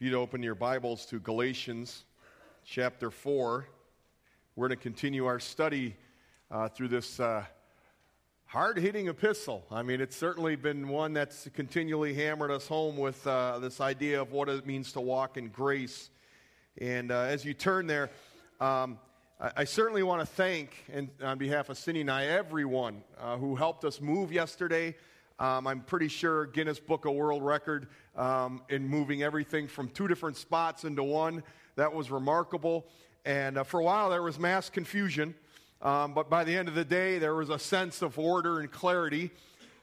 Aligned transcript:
you'd 0.00 0.14
open 0.14 0.44
your 0.44 0.54
Bibles 0.54 1.04
to 1.06 1.18
Galatians 1.18 2.04
chapter 2.64 3.10
4, 3.10 3.66
we're 4.54 4.68
going 4.68 4.78
to 4.78 4.80
continue 4.80 5.26
our 5.26 5.40
study 5.40 5.96
uh, 6.52 6.68
through 6.68 6.86
this 6.86 7.18
uh, 7.18 7.42
hard 8.46 8.78
hitting 8.78 9.08
epistle. 9.08 9.64
I 9.72 9.82
mean, 9.82 10.00
it's 10.00 10.14
certainly 10.14 10.54
been 10.54 10.86
one 10.86 11.14
that's 11.14 11.48
continually 11.52 12.14
hammered 12.14 12.52
us 12.52 12.68
home 12.68 12.96
with 12.96 13.26
uh, 13.26 13.58
this 13.58 13.80
idea 13.80 14.22
of 14.22 14.30
what 14.30 14.48
it 14.48 14.64
means 14.68 14.92
to 14.92 15.00
walk 15.00 15.36
in 15.36 15.48
grace. 15.48 16.10
And 16.80 17.10
uh, 17.10 17.22
as 17.22 17.44
you 17.44 17.52
turn 17.52 17.88
there, 17.88 18.08
um, 18.60 19.00
I, 19.40 19.50
I, 19.56 19.64
certainly 19.64 20.04
want 20.04 20.20
to 20.20 20.26
thank, 20.26 20.84
and 20.92 21.08
on 21.24 21.38
behalf 21.38 21.70
of 21.70 21.76
Cindy 21.76 22.02
and 22.02 22.10
I, 22.10 22.26
everyone 22.26 23.02
uh, 23.20 23.36
who 23.36 23.56
helped 23.56 23.84
us 23.84 24.00
move 24.00 24.30
yesterday. 24.30 24.94
Um, 25.40 25.68
I'm 25.68 25.82
pretty 25.82 26.08
sure 26.08 26.46
Guinness 26.46 26.80
Book 26.80 27.04
of 27.04 27.14
World 27.14 27.44
Record 27.44 27.86
um, 28.16 28.60
in 28.68 28.88
moving 28.88 29.22
everything 29.22 29.68
from 29.68 29.88
two 29.88 30.08
different 30.08 30.36
spots 30.36 30.82
into 30.82 31.04
one. 31.04 31.44
That 31.76 31.94
was 31.94 32.10
remarkable. 32.10 32.86
And 33.24 33.56
uh, 33.56 33.62
for 33.62 33.78
a 33.78 33.84
while, 33.84 34.10
there 34.10 34.22
was 34.22 34.36
mass 34.36 34.68
confusion. 34.68 35.36
Um, 35.80 36.12
but 36.12 36.28
by 36.28 36.42
the 36.42 36.56
end 36.56 36.66
of 36.66 36.74
the 36.74 36.84
day, 36.84 37.20
there 37.20 37.36
was 37.36 37.50
a 37.50 37.58
sense 37.58 38.02
of 38.02 38.18
order 38.18 38.58
and 38.58 38.68
clarity. 38.68 39.30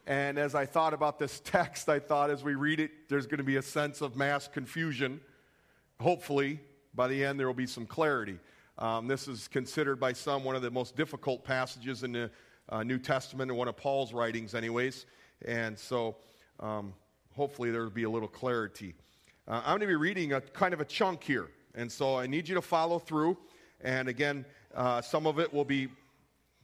And 0.05 0.37
as 0.37 0.55
I 0.55 0.65
thought 0.65 0.93
about 0.93 1.19
this 1.19 1.39
text, 1.45 1.87
I 1.87 1.99
thought 1.99 2.29
as 2.29 2.43
we 2.43 2.55
read 2.55 2.81
it, 2.81 3.07
there's 3.07 3.25
going 3.25 3.37
to 3.37 3.45
be 3.45 3.55
a 3.55 3.61
sense 3.61 4.01
of 4.01 4.17
mass 4.17 4.49
confusion. 4.49 5.21
Hopefully, 6.01 6.59
by 6.93 7.07
the 7.07 7.23
end, 7.23 7.39
there 7.39 7.47
will 7.47 7.53
be 7.53 7.65
some 7.65 7.85
clarity. 7.85 8.39
Um, 8.77 9.07
this 9.07 9.29
is 9.29 9.47
considered 9.47 10.01
by 10.01 10.11
some 10.11 10.43
one 10.43 10.57
of 10.57 10.61
the 10.61 10.71
most 10.71 10.97
difficult 10.97 11.45
passages 11.45 12.03
in 12.03 12.11
the 12.11 12.29
uh, 12.67 12.83
New 12.83 12.97
Testament, 12.97 13.49
and 13.49 13.57
one 13.57 13.69
of 13.69 13.77
Paul's 13.77 14.11
writings, 14.11 14.53
anyways. 14.53 15.05
And 15.43 15.77
so 15.77 16.15
um, 16.59 16.93
hopefully 17.35 17.71
there 17.71 17.81
will 17.83 17.89
be 17.89 18.03
a 18.03 18.09
little 18.09 18.27
clarity. 18.27 18.95
Uh, 19.47 19.61
I'm 19.65 19.71
going 19.71 19.81
to 19.81 19.87
be 19.87 19.95
reading 19.95 20.33
a 20.33 20.41
kind 20.41 20.73
of 20.73 20.81
a 20.81 20.85
chunk 20.85 21.23
here. 21.23 21.49
And 21.75 21.91
so 21.91 22.17
I 22.17 22.27
need 22.27 22.47
you 22.47 22.55
to 22.55 22.61
follow 22.61 22.99
through. 22.99 23.37
And 23.81 24.07
again, 24.07 24.45
uh, 24.73 25.01
some 25.01 25.27
of 25.27 25.39
it 25.39 25.53
will 25.53 25.65
be 25.65 25.89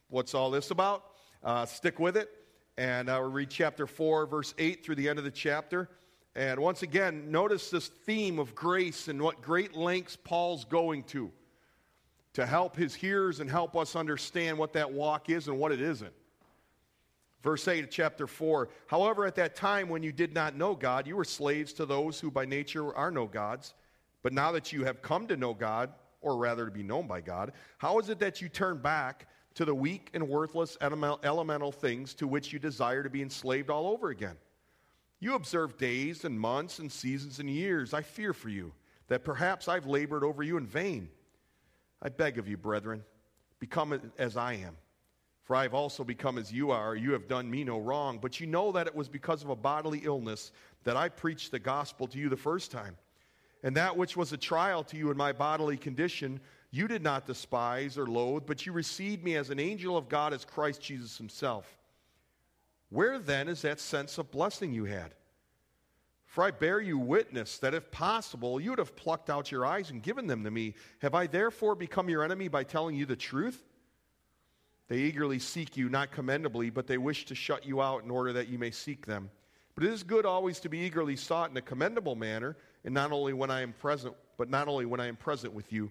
what's 0.08 0.34
all 0.34 0.50
this 0.50 0.70
about? 0.70 1.04
Uh, 1.44 1.66
stick 1.66 1.98
with 1.98 2.16
it. 2.16 2.30
And 2.78 3.10
I 3.10 3.18
will 3.18 3.30
read 3.30 3.50
chapter 3.50 3.86
4, 3.86 4.26
verse 4.26 4.54
8 4.58 4.84
through 4.84 4.94
the 4.94 5.08
end 5.08 5.18
of 5.18 5.24
the 5.24 5.30
chapter. 5.30 5.88
And 6.34 6.58
once 6.60 6.82
again, 6.82 7.30
notice 7.30 7.68
this 7.68 7.88
theme 7.88 8.38
of 8.38 8.54
grace 8.54 9.08
and 9.08 9.20
what 9.20 9.42
great 9.42 9.76
lengths 9.76 10.16
Paul's 10.16 10.64
going 10.64 11.02
to 11.04 11.30
to 12.32 12.46
help 12.46 12.76
his 12.76 12.94
hearers 12.94 13.40
and 13.40 13.50
help 13.50 13.76
us 13.76 13.94
understand 13.94 14.56
what 14.56 14.72
that 14.72 14.90
walk 14.90 15.28
is 15.28 15.48
and 15.48 15.58
what 15.58 15.72
it 15.72 15.82
isn't. 15.82 16.12
Verse 17.42 17.66
8 17.66 17.84
of 17.84 17.90
chapter 17.90 18.26
4 18.26 18.68
However, 18.86 19.26
at 19.26 19.34
that 19.36 19.56
time 19.56 19.88
when 19.88 20.02
you 20.02 20.12
did 20.12 20.32
not 20.32 20.56
know 20.56 20.74
God, 20.74 21.06
you 21.06 21.16
were 21.16 21.24
slaves 21.24 21.72
to 21.74 21.86
those 21.86 22.20
who 22.20 22.30
by 22.30 22.44
nature 22.44 22.94
are 22.94 23.10
no 23.10 23.26
gods. 23.26 23.74
But 24.22 24.32
now 24.32 24.52
that 24.52 24.72
you 24.72 24.84
have 24.84 25.02
come 25.02 25.26
to 25.26 25.36
know 25.36 25.52
God, 25.52 25.90
or 26.20 26.36
rather 26.36 26.64
to 26.64 26.70
be 26.70 26.84
known 26.84 27.08
by 27.08 27.20
God, 27.20 27.52
how 27.78 27.98
is 27.98 28.08
it 28.08 28.20
that 28.20 28.40
you 28.40 28.48
turn 28.48 28.78
back 28.78 29.26
to 29.54 29.64
the 29.64 29.74
weak 29.74 30.08
and 30.14 30.28
worthless 30.28 30.78
elemental 30.80 31.72
things 31.72 32.14
to 32.14 32.28
which 32.28 32.52
you 32.52 32.58
desire 32.60 33.02
to 33.02 33.10
be 33.10 33.22
enslaved 33.22 33.70
all 33.70 33.88
over 33.88 34.10
again? 34.10 34.36
You 35.18 35.34
observe 35.34 35.76
days 35.78 36.24
and 36.24 36.38
months 36.38 36.78
and 36.78 36.90
seasons 36.90 37.40
and 37.40 37.50
years. 37.50 37.92
I 37.92 38.02
fear 38.02 38.32
for 38.32 38.48
you 38.48 38.72
that 39.08 39.24
perhaps 39.24 39.68
I've 39.68 39.86
labored 39.86 40.24
over 40.24 40.42
you 40.42 40.56
in 40.56 40.66
vain. 40.66 41.08
I 42.00 42.08
beg 42.08 42.38
of 42.38 42.48
you, 42.48 42.56
brethren, 42.56 43.04
become 43.58 44.12
as 44.18 44.36
I 44.36 44.54
am. 44.54 44.76
For 45.52 45.56
I 45.56 45.64
have 45.64 45.74
also 45.74 46.02
become 46.02 46.38
as 46.38 46.50
you 46.50 46.70
are. 46.70 46.96
You 46.96 47.12
have 47.12 47.28
done 47.28 47.50
me 47.50 47.62
no 47.62 47.78
wrong. 47.78 48.18
But 48.18 48.40
you 48.40 48.46
know 48.46 48.72
that 48.72 48.86
it 48.86 48.94
was 48.94 49.06
because 49.06 49.42
of 49.42 49.50
a 49.50 49.54
bodily 49.54 50.00
illness 50.02 50.50
that 50.84 50.96
I 50.96 51.10
preached 51.10 51.50
the 51.50 51.58
gospel 51.58 52.06
to 52.06 52.18
you 52.18 52.30
the 52.30 52.38
first 52.38 52.70
time. 52.70 52.96
And 53.62 53.76
that 53.76 53.94
which 53.94 54.16
was 54.16 54.32
a 54.32 54.38
trial 54.38 54.82
to 54.84 54.96
you 54.96 55.10
in 55.10 55.16
my 55.18 55.30
bodily 55.30 55.76
condition, 55.76 56.40
you 56.70 56.88
did 56.88 57.02
not 57.02 57.26
despise 57.26 57.98
or 57.98 58.06
loathe, 58.06 58.44
but 58.46 58.64
you 58.64 58.72
received 58.72 59.22
me 59.22 59.36
as 59.36 59.50
an 59.50 59.60
angel 59.60 59.94
of 59.94 60.08
God, 60.08 60.32
as 60.32 60.46
Christ 60.46 60.80
Jesus 60.80 61.18
himself. 61.18 61.76
Where 62.88 63.18
then 63.18 63.46
is 63.46 63.60
that 63.60 63.78
sense 63.78 64.16
of 64.16 64.30
blessing 64.30 64.72
you 64.72 64.86
had? 64.86 65.14
For 66.24 66.44
I 66.44 66.50
bear 66.50 66.80
you 66.80 66.96
witness 66.96 67.58
that 67.58 67.74
if 67.74 67.90
possible, 67.90 68.58
you 68.58 68.70
would 68.70 68.78
have 68.78 68.96
plucked 68.96 69.28
out 69.28 69.52
your 69.52 69.66
eyes 69.66 69.90
and 69.90 70.02
given 70.02 70.26
them 70.26 70.44
to 70.44 70.50
me. 70.50 70.76
Have 71.00 71.14
I 71.14 71.26
therefore 71.26 71.74
become 71.74 72.08
your 72.08 72.24
enemy 72.24 72.48
by 72.48 72.64
telling 72.64 72.96
you 72.96 73.04
the 73.04 73.16
truth? 73.16 73.62
They 74.92 74.98
eagerly 74.98 75.38
seek 75.38 75.78
you, 75.78 75.88
not 75.88 76.10
commendably, 76.10 76.68
but 76.68 76.86
they 76.86 76.98
wish 76.98 77.24
to 77.24 77.34
shut 77.34 77.64
you 77.64 77.80
out 77.80 78.04
in 78.04 78.10
order 78.10 78.34
that 78.34 78.48
you 78.48 78.58
may 78.58 78.70
seek 78.70 79.06
them. 79.06 79.30
But 79.74 79.84
it 79.84 79.90
is 79.90 80.02
good 80.02 80.26
always 80.26 80.60
to 80.60 80.68
be 80.68 80.80
eagerly 80.80 81.16
sought 81.16 81.50
in 81.50 81.56
a 81.56 81.62
commendable 81.62 82.14
manner, 82.14 82.58
and 82.84 82.92
not 82.92 83.10
only 83.10 83.32
when 83.32 83.50
I 83.50 83.62
am 83.62 83.72
present, 83.72 84.14
but 84.36 84.50
not 84.50 84.68
only 84.68 84.84
when 84.84 85.00
I 85.00 85.06
am 85.06 85.16
present 85.16 85.54
with 85.54 85.72
you, 85.72 85.90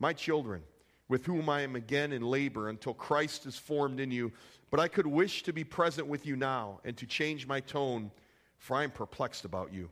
my 0.00 0.12
children, 0.12 0.60
with 1.08 1.24
whom 1.24 1.48
I 1.48 1.62
am 1.62 1.76
again 1.76 2.12
in 2.12 2.20
labor 2.20 2.68
until 2.68 2.92
Christ 2.92 3.46
is 3.46 3.56
formed 3.56 4.00
in 4.00 4.10
you. 4.10 4.30
But 4.70 4.80
I 4.80 4.88
could 4.88 5.06
wish 5.06 5.44
to 5.44 5.54
be 5.54 5.64
present 5.64 6.06
with 6.06 6.26
you 6.26 6.36
now 6.36 6.80
and 6.84 6.94
to 6.98 7.06
change 7.06 7.46
my 7.46 7.60
tone, 7.60 8.10
for 8.58 8.76
I 8.76 8.84
am 8.84 8.90
perplexed 8.90 9.46
about 9.46 9.72
you. 9.72 9.88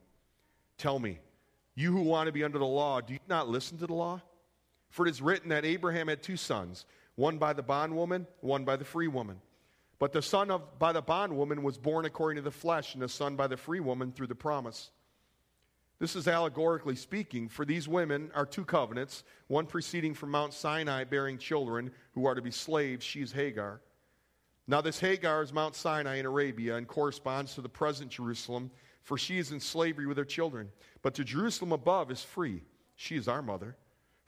Tell 0.77 0.99
me, 0.99 1.19
you 1.77 1.93
who 1.93 2.03
want 2.03 2.27
to 2.27 2.33
be 2.33 2.45
under 2.45 2.59
the 2.59 2.67
law, 2.67 3.01
do 3.01 3.15
you 3.15 3.21
not 3.27 3.49
listen 3.49 3.79
to 3.79 3.87
the 3.87 3.95
law? 3.95 4.21
For 4.91 5.07
it 5.07 5.11
is 5.11 5.23
written 5.23 5.49
that 5.49 5.65
Abraham 5.65 6.09
had 6.09 6.23
two 6.23 6.37
sons 6.37 6.85
one 7.21 7.37
by 7.37 7.53
the 7.53 7.63
bondwoman, 7.63 8.27
one 8.41 8.65
by 8.65 8.77
the 8.77 8.85
free 8.85 9.07
woman. 9.07 9.37
But 9.99 10.15
the 10.15 10.23
son 10.23 10.51
of, 10.51 10.79
by 10.79 10.93
the 10.93 11.03
bondwoman 11.03 11.63
was 11.63 11.77
born 11.77 12.07
according 12.07 12.37
to 12.37 12.43
the 12.43 12.51
flesh, 12.51 12.95
and 12.95 13.03
the 13.03 13.11
son 13.11 13.37
by 13.37 13.47
the 13.47 13.59
free 13.59 13.81
woman 13.81 14.11
through 14.11 14.29
the 14.29 14.35
promise. 14.35 14.91
This 15.99 16.17
is 16.17 16.27
allegorically 16.27 16.97
speaking, 16.97 17.51
for 17.51 17.67
these 17.67 17.87
women 17.87 18.31
are 18.35 18.47
two 18.47 18.65
covenants, 18.65 19.23
one 19.49 19.67
proceeding 19.67 20.15
from 20.15 20.31
Mount 20.31 20.55
Sinai, 20.55 21.05
bearing 21.05 21.37
children 21.37 21.91
who 22.13 22.25
are 22.25 22.35
to 22.35 22.41
be 22.41 22.51
slaves. 22.51 23.05
She 23.05 23.21
is 23.21 23.33
Hagar. 23.33 23.83
Now, 24.67 24.81
this 24.81 24.99
Hagar 24.99 25.43
is 25.43 25.53
Mount 25.53 25.75
Sinai 25.75 26.17
in 26.17 26.25
Arabia 26.25 26.77
and 26.77 26.89
corresponds 26.89 27.55
to 27.55 27.61
the 27.61 27.69
present 27.69 28.11
Jerusalem, 28.11 28.71
for 29.03 29.19
she 29.19 29.37
is 29.37 29.53
in 29.53 29.61
slavery 29.61 30.07
with 30.07 30.17
her 30.17 30.25
children. 30.25 30.71
But 31.03 31.13
to 31.17 31.25
Jerusalem 31.25 31.73
above 31.73 32.11
is 32.11 32.23
free. 32.23 32.63
She 32.97 33.17
is 33.17 33.29
our 33.29 33.43
mother. 33.43 33.77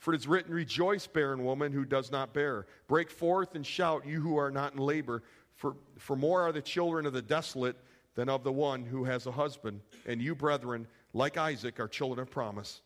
For 0.03 0.13
it 0.13 0.17
is 0.17 0.27
written, 0.27 0.53
Rejoice, 0.53 1.07
barren 1.07 1.45
woman 1.45 1.71
who 1.71 1.85
does 1.85 2.11
not 2.11 2.35
bear. 2.35 2.67
Break 2.89 3.09
forth 3.09 3.55
and 3.55 3.65
shout, 3.65 4.05
you 4.05 4.21
who 4.21 4.37
are 4.37 4.51
not 4.51 4.73
in 4.73 4.81
labor. 4.81 5.23
For, 5.55 5.77
for 5.97 6.17
more 6.17 6.43
are 6.43 6.51
the 6.51 6.61
children 6.61 7.07
of 7.07 7.13
the 7.13 7.23
desolate 7.23 7.77
than 8.17 8.29
of 8.29 8.43
the 8.43 8.51
one 8.51 8.85
who 8.85 9.05
has 9.05 9.29
a 9.29 9.31
husband. 9.31 9.81
And 10.05 10.21
you, 10.21 10.35
brethren, 10.35 10.89
like 11.13 11.37
Isaac, 11.37 11.79
are 11.79 11.87
children 11.87 12.19
of 12.19 12.33
promise. 12.33 12.83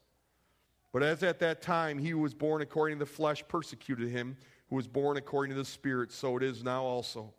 But 0.92 1.02
as 1.02 1.22
at 1.22 1.38
that 1.38 1.62
time 1.62 1.96
he 1.96 2.10
who 2.10 2.18
was 2.18 2.34
born 2.34 2.60
according 2.60 2.98
to 2.98 3.06
the 3.06 3.10
flesh 3.10 3.42
persecuted 3.48 4.10
him 4.10 4.36
who 4.68 4.76
was 4.76 4.86
born 4.86 5.16
according 5.16 5.54
to 5.54 5.58
the 5.58 5.64
Spirit, 5.64 6.12
so 6.12 6.36
it 6.36 6.42
is 6.42 6.62
now 6.62 6.84
also. 6.84 7.32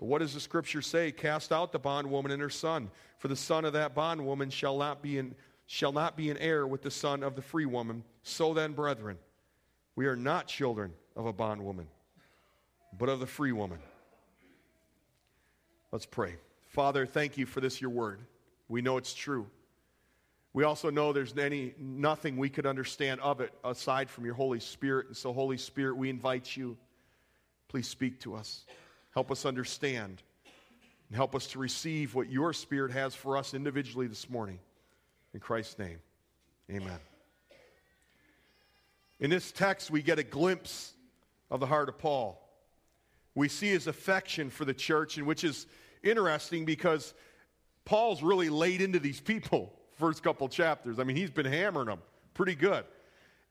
But 0.00 0.06
what 0.06 0.18
does 0.18 0.34
the 0.34 0.40
scripture 0.40 0.82
say? 0.82 1.12
Cast 1.12 1.52
out 1.52 1.70
the 1.70 1.78
bondwoman 1.78 2.32
and 2.32 2.42
her 2.42 2.50
son, 2.50 2.90
for 3.18 3.28
the 3.28 3.36
son 3.36 3.64
of 3.64 3.74
that 3.74 3.94
bondwoman 3.94 4.50
shall 4.50 4.76
not 4.76 5.00
be 5.00 5.18
in 5.18 5.36
shall 5.66 5.92
not 5.92 6.16
be 6.16 6.28
an 6.28 6.38
heir 6.38 6.66
with 6.66 6.82
the 6.82 6.90
son 6.90 7.22
of 7.22 7.36
the 7.36 7.42
free 7.42 7.66
woman. 7.66 8.02
So 8.24 8.54
then, 8.54 8.72
brethren, 8.72 9.18
we 9.94 10.06
are 10.06 10.16
not 10.16 10.46
children 10.48 10.92
of 11.14 11.26
a 11.26 11.32
bondwoman, 11.32 11.86
but 12.98 13.08
of 13.08 13.20
the 13.20 13.26
free 13.26 13.52
woman. 13.52 13.78
Let's 15.92 16.06
pray. 16.06 16.34
Father, 16.70 17.06
thank 17.06 17.38
you 17.38 17.46
for 17.46 17.60
this, 17.60 17.80
your 17.80 17.90
word. 17.90 18.20
We 18.68 18.82
know 18.82 18.96
it's 18.96 19.14
true. 19.14 19.46
We 20.54 20.64
also 20.64 20.88
know 20.88 21.12
there's 21.12 21.36
any, 21.36 21.74
nothing 21.78 22.36
we 22.36 22.48
could 22.48 22.64
understand 22.64 23.20
of 23.20 23.40
it 23.40 23.52
aside 23.62 24.08
from 24.08 24.24
your 24.24 24.34
Holy 24.34 24.60
Spirit. 24.60 25.08
And 25.08 25.16
so, 25.16 25.32
Holy 25.32 25.58
Spirit, 25.58 25.96
we 25.96 26.08
invite 26.08 26.56
you. 26.56 26.76
Please 27.68 27.86
speak 27.86 28.20
to 28.20 28.34
us. 28.34 28.64
Help 29.12 29.30
us 29.30 29.44
understand. 29.44 30.22
And 31.08 31.16
help 31.16 31.34
us 31.34 31.48
to 31.48 31.58
receive 31.58 32.14
what 32.14 32.30
your 32.30 32.52
Spirit 32.54 32.92
has 32.92 33.14
for 33.14 33.36
us 33.36 33.52
individually 33.52 34.06
this 34.06 34.30
morning. 34.30 34.58
In 35.34 35.40
Christ's 35.40 35.78
name, 35.78 35.98
amen. 36.70 36.98
In 39.24 39.30
this 39.30 39.52
text, 39.52 39.90
we 39.90 40.02
get 40.02 40.18
a 40.18 40.22
glimpse 40.22 40.92
of 41.50 41.58
the 41.58 41.64
heart 41.64 41.88
of 41.88 41.96
Paul. 41.96 42.46
We 43.34 43.48
see 43.48 43.68
his 43.68 43.86
affection 43.86 44.50
for 44.50 44.66
the 44.66 44.74
church, 44.74 45.16
and 45.16 45.26
which 45.26 45.44
is 45.44 45.66
interesting 46.02 46.66
because 46.66 47.14
Paul's 47.86 48.22
really 48.22 48.50
laid 48.50 48.82
into 48.82 48.98
these 48.98 49.22
people 49.22 49.72
first 49.98 50.22
couple 50.22 50.46
chapters. 50.50 50.98
I 50.98 51.04
mean, 51.04 51.16
he's 51.16 51.30
been 51.30 51.46
hammering 51.46 51.86
them 51.86 52.02
pretty 52.34 52.54
good. 52.54 52.84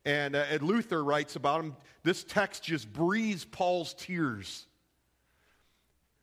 And, 0.06 0.36
uh, 0.36 0.46
and 0.52 0.62
Luther 0.62 1.04
writes 1.04 1.36
about 1.38 1.62
him 1.62 1.75
this 2.04 2.24
text 2.24 2.62
just 2.62 2.94
breathes 2.94 3.44
Paul's 3.44 3.96
tears. 3.96 4.68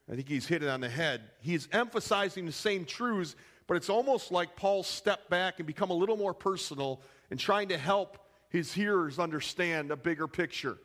I 0.09 0.15
think 0.15 0.29
he's 0.29 0.47
hit 0.47 0.63
it 0.63 0.69
on 0.69 0.81
the 0.81 0.89
head. 0.89 1.23
He's 1.41 1.69
emphasizing 1.73 2.47
the 2.47 2.53
same 2.53 2.85
truths, 2.85 3.35
but 3.67 3.77
it's 3.77 3.91
almost 3.91 4.31
like 4.31 4.55
Paul 4.55 4.85
stepped 4.85 5.29
back 5.29 5.59
and 5.59 5.67
become 5.67 5.91
a 5.91 5.95
little 5.95 6.17
more 6.17 6.35
personal 6.35 7.03
in 7.33 7.37
trying 7.37 7.71
to 7.71 7.77
help 7.77 8.17
his 8.51 8.73
hearers 8.73 9.19
understand 9.19 9.91
a 9.91 9.97
bigger 9.97 10.29
picture. 10.29 10.77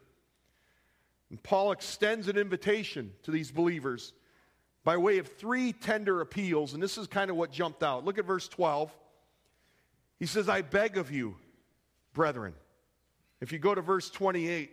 And 1.29 1.41
Paul 1.41 1.71
extends 1.71 2.27
an 2.27 2.37
invitation 2.37 3.11
to 3.23 3.31
these 3.31 3.51
believers 3.51 4.13
by 4.83 4.97
way 4.97 5.17
of 5.17 5.27
three 5.27 5.73
tender 5.73 6.21
appeals, 6.21 6.73
and 6.73 6.81
this 6.81 6.97
is 6.97 7.07
kind 7.07 7.31
of 7.31 7.35
what 7.35 7.51
jumped 7.51 7.81
out. 7.81 8.05
Look 8.05 8.19
at 8.19 8.25
verse 8.25 8.47
12. 8.47 8.95
He 10.19 10.27
says, 10.27 10.47
I 10.47 10.61
beg 10.61 10.97
of 10.97 11.11
you, 11.11 11.35
brethren. 12.13 12.53
If 13.41 13.51
you 13.51 13.59
go 13.59 13.75
to 13.75 13.81
verse 13.81 14.09
28, 14.11 14.71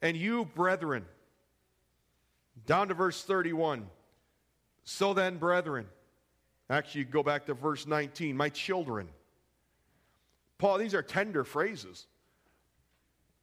and 0.00 0.16
you, 0.16 0.46
brethren, 0.46 1.04
down 2.66 2.88
to 2.88 2.94
verse 2.94 3.22
31. 3.22 3.86
So 4.84 5.14
then, 5.14 5.36
brethren, 5.36 5.86
actually, 6.68 7.04
go 7.04 7.22
back 7.22 7.46
to 7.46 7.54
verse 7.54 7.86
19, 7.86 8.36
my 8.36 8.48
children. 8.48 9.08
Paul, 10.62 10.78
these 10.78 10.94
are 10.94 11.02
tender 11.02 11.42
phrases. 11.42 12.06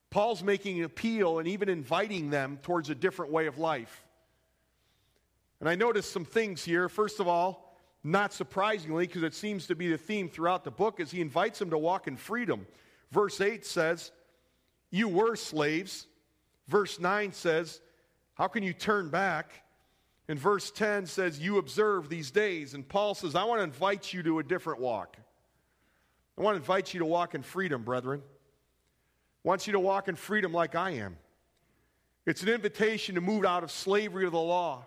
Paul's 0.09 0.41
making 0.41 0.79
an 0.79 0.85
appeal 0.85 1.39
and 1.39 1.49
even 1.49 1.67
inviting 1.67 2.29
them 2.29 2.59
towards 2.61 2.89
a 2.89 2.95
different 2.95 3.29
way 3.29 3.45
of 3.47 3.57
life. 3.57 4.07
And 5.59 5.67
I 5.67 5.75
noticed 5.75 6.13
some 6.13 6.23
things 6.23 6.63
here. 6.63 6.87
First 6.87 7.19
of 7.19 7.27
all, 7.27 7.75
not 8.05 8.31
surprisingly, 8.31 9.05
because 9.05 9.23
it 9.23 9.33
seems 9.33 9.67
to 9.67 9.75
be 9.75 9.89
the 9.89 9.97
theme 9.97 10.29
throughout 10.29 10.63
the 10.63 10.71
book, 10.71 11.01
is 11.01 11.11
he 11.11 11.19
invites 11.19 11.59
them 11.59 11.71
to 11.71 11.77
walk 11.77 12.07
in 12.07 12.15
freedom. 12.15 12.65
Verse 13.11 13.41
8 13.41 13.65
says, 13.65 14.13
You 14.89 15.09
were 15.09 15.35
slaves. 15.35 16.07
Verse 16.69 17.01
9 17.01 17.33
says, 17.33 17.81
How 18.35 18.47
can 18.47 18.63
you 18.63 18.71
turn 18.71 19.09
back? 19.09 19.51
And 20.29 20.39
verse 20.39 20.71
10 20.71 21.05
says, 21.05 21.37
You 21.37 21.57
observe 21.57 22.07
these 22.07 22.31
days. 22.31 22.75
And 22.75 22.87
Paul 22.87 23.13
says, 23.13 23.35
I 23.35 23.43
want 23.43 23.59
to 23.59 23.63
invite 23.65 24.13
you 24.13 24.23
to 24.23 24.39
a 24.39 24.43
different 24.43 24.79
walk. 24.79 25.17
I 26.39 26.41
want 26.41 26.55
to 26.55 26.59
invite 26.59 26.93
you 26.93 26.99
to 26.99 27.05
walk 27.05 27.35
in 27.35 27.43
freedom, 27.43 27.83
brethren. 27.83 28.21
I 28.23 29.47
want 29.47 29.67
you 29.67 29.73
to 29.73 29.79
walk 29.79 30.07
in 30.07 30.15
freedom 30.15 30.53
like 30.53 30.73
I 30.73 30.91
am. 30.91 31.17
It's 32.25 32.43
an 32.43 32.49
invitation 32.49 33.15
to 33.15 33.21
move 33.21 33.43
out 33.43 33.63
of 33.63 33.71
slavery 33.71 34.23
to 34.23 34.29
the 34.29 34.39
law, 34.39 34.85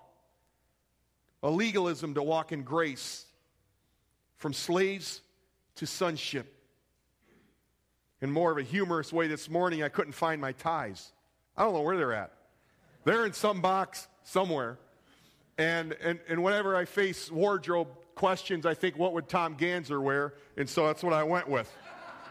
a 1.42 1.50
legalism 1.50 2.14
to 2.14 2.22
walk 2.22 2.52
in 2.52 2.62
grace, 2.62 3.26
from 4.36 4.54
slaves 4.54 5.20
to 5.74 5.86
sonship. 5.86 6.54
In 8.22 8.30
more 8.30 8.50
of 8.50 8.56
a 8.56 8.62
humorous 8.62 9.12
way 9.12 9.26
this 9.26 9.50
morning, 9.50 9.82
I 9.82 9.90
couldn't 9.90 10.12
find 10.12 10.40
my 10.40 10.52
ties. 10.52 11.12
I 11.54 11.64
don't 11.64 11.74
know 11.74 11.82
where 11.82 11.98
they're 11.98 12.14
at. 12.14 12.32
They're 13.04 13.26
in 13.26 13.34
some 13.34 13.60
box 13.60 14.08
somewhere. 14.22 14.78
And, 15.58 15.92
and, 16.02 16.18
and 16.28 16.42
whenever 16.42 16.74
I 16.74 16.86
face 16.86 17.30
wardrobe 17.30 17.88
questions, 18.14 18.66
I 18.66 18.74
think, 18.74 18.98
what 18.98 19.12
would 19.14 19.28
Tom 19.28 19.56
Ganser 19.56 20.02
wear? 20.02 20.34
And 20.56 20.68
so 20.68 20.86
that's 20.86 21.02
what 21.02 21.12
I 21.12 21.22
went 21.22 21.48
with. 21.48 21.72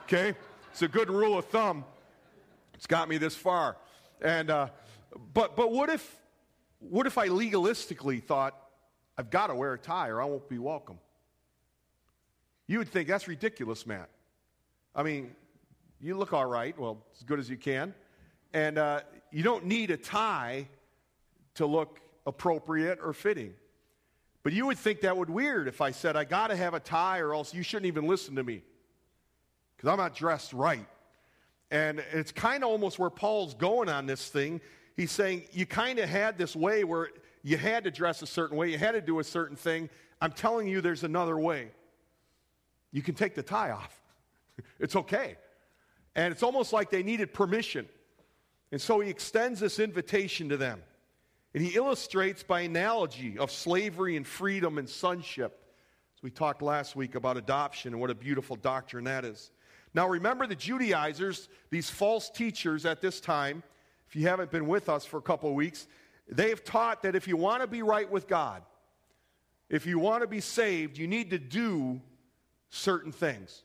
Okay? 0.04 0.36
It's 0.72 0.82
a 0.82 0.88
good 0.88 1.10
rule 1.10 1.38
of 1.38 1.46
thumb. 1.46 1.86
It's 2.74 2.88
got 2.88 3.10
me 3.10 3.18
this 3.18 3.36
far. 3.36 3.78
And, 4.22 4.50
uh, 4.50 4.68
but, 5.34 5.56
but 5.56 5.72
what, 5.72 5.90
if, 5.90 6.20
what 6.80 7.08
if 7.08 7.18
I 7.18 7.28
legalistically 7.28 8.24
thought, 8.24 8.56
I've 9.18 9.30
got 9.30 9.48
to 9.48 9.56
wear 9.56 9.74
a 9.74 9.78
tie 9.78 10.10
or 10.10 10.22
I 10.22 10.26
won't 10.26 10.48
be 10.50 10.58
welcome? 10.58 11.00
You 12.68 12.78
would 12.80 12.90
think 12.90 13.08
that's 13.08 13.28
ridiculous, 13.28 13.86
Matt. 13.86 14.10
I 14.96 15.04
mean, 15.04 15.36
you 16.00 16.18
look 16.18 16.34
all 16.34 16.46
right, 16.46 16.78
well, 16.80 17.06
as 17.16 17.24
good 17.24 17.40
as 17.40 17.50
you 17.50 17.58
can. 17.58 17.94
And 18.54 18.78
uh, 18.78 19.02
you 19.32 19.44
don't 19.44 19.66
need 19.66 19.92
a 19.92 19.98
tie 19.98 20.68
to 21.56 21.66
look 21.66 22.00
appropriate 22.26 23.00
or 23.04 23.14
fitting. 23.14 23.54
But 24.44 24.54
you 24.54 24.66
would 24.66 24.78
think 24.78 25.02
that 25.02 25.16
would 25.16 25.30
weird 25.30 25.68
if 25.68 25.82
I 25.82 25.92
said, 25.92 26.16
I 26.16 26.24
got 26.24 26.48
to 26.48 26.56
have 26.56 26.74
a 26.74 26.80
tie 26.80 27.20
or 27.20 27.34
else 27.34 27.54
you 27.54 27.64
shouldn't 27.64 27.86
even 27.86 28.08
listen 28.08 28.36
to 28.36 28.44
me 28.44 28.64
because 29.76 29.90
I'm 29.90 29.98
not 29.98 30.16
dressed 30.16 30.54
right. 30.54 30.88
And 31.70 32.04
it's 32.12 32.32
kind 32.32 32.64
of 32.64 32.70
almost 32.70 33.00
where 33.00 33.10
Paul's 33.10 33.54
going 33.54 33.88
on 33.88 34.06
this 34.06 34.28
thing. 34.30 34.62
He's 34.96 35.12
saying, 35.12 35.44
You 35.52 35.66
kind 35.66 36.00
of 36.00 36.10
had 36.10 36.38
this 36.38 36.56
way 36.56 36.84
where 36.84 37.10
you 37.44 37.58
had 37.58 37.84
to 37.86 37.92
dress 37.92 38.22
a 38.22 38.28
certain 38.28 38.58
way, 38.58 38.72
you 38.72 38.78
had 38.78 38.92
to 38.92 39.02
do 39.02 39.20
a 39.20 39.24
certain 39.24 39.56
thing. 39.56 39.90
I'm 40.20 40.32
telling 40.32 40.68
you, 40.68 40.82
there's 40.82 41.04
another 41.04 41.38
way. 41.40 41.72
You 42.92 43.02
can 43.02 43.16
take 43.16 43.36
the 43.36 43.44
tie 43.44 43.72
off, 43.72 44.02
it's 44.80 44.96
okay. 44.96 45.38
And 46.14 46.34
it's 46.34 46.44
almost 46.44 46.74
like 46.74 46.90
they 46.90 47.04
needed 47.04 47.34
permission. 47.34 47.88
And 48.72 48.82
so 48.82 49.00
he 49.00 49.10
extends 49.10 49.60
this 49.60 49.80
invitation 49.80 50.50
to 50.50 50.58
them. 50.58 50.82
And 51.54 51.64
he 51.64 51.76
illustrates 51.76 52.44
by 52.44 52.62
analogy 52.62 53.38
of 53.38 53.52
slavery 53.52 54.16
and 54.16 54.26
freedom 54.26 54.78
and 54.78 54.88
sonship. 54.88 55.60
As 56.16 56.24
we 56.24 56.32
talked 56.32 56.62
last 56.62 56.96
week 56.96 57.16
about 57.16 57.38
adoption 57.38 57.94
and 57.94 58.02
what 58.02 58.10
a 58.10 58.16
beautiful 58.16 58.56
doctrine 58.56 59.04
that 59.06 59.26
is. 59.26 59.52
Now, 59.94 60.08
remember 60.08 60.48
the 60.48 60.56
Judaizers, 60.56 61.50
these 61.70 61.90
false 61.90 62.30
teachers 62.30 62.86
at 62.86 63.02
this 63.02 63.20
time, 63.20 63.64
if 64.08 64.16
you 64.16 64.28
haven't 64.28 64.52
been 64.52 64.68
with 64.68 64.88
us 64.88 65.06
for 65.06 65.18
a 65.18 65.22
couple 65.22 65.50
of 65.50 65.56
weeks, 65.56 65.88
they 66.30 66.50
have 66.50 66.64
taught 66.64 67.04
that 67.04 67.16
if 67.16 67.28
you 67.28 67.36
want 67.36 67.62
to 67.62 67.68
be 67.68 67.82
right 67.82 68.10
with 68.10 68.28
God, 68.28 68.64
if 69.70 69.86
you 69.86 70.00
want 70.00 70.22
to 70.22 70.28
be 70.28 70.40
saved, 70.40 70.98
you 70.98 71.08
need 71.08 71.30
to 71.32 71.40
do 71.40 72.02
certain 72.70 73.12
things. 73.12 73.64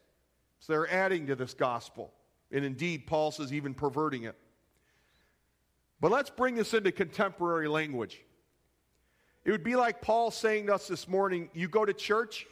So 0.58 0.72
they're 0.72 0.90
adding 0.90 1.26
to 1.28 1.36
this 1.36 1.54
gospel. 1.54 2.12
And 2.50 2.64
indeed, 2.64 3.06
Paul 3.06 3.30
says 3.30 3.52
even 3.52 3.74
perverting 3.74 4.24
it. 4.24 4.36
But 6.00 6.10
let's 6.10 6.30
bring 6.30 6.54
this 6.54 6.74
into 6.74 6.92
contemporary 6.92 7.68
language. 7.68 8.20
It 9.44 9.50
would 9.50 9.64
be 9.64 9.76
like 9.76 10.02
Paul 10.02 10.30
saying 10.30 10.66
to 10.66 10.74
us 10.74 10.88
this 10.88 11.08
morning 11.08 11.48
you 11.54 11.68
go 11.68 11.84
to 11.84 11.92
church, 11.92 12.46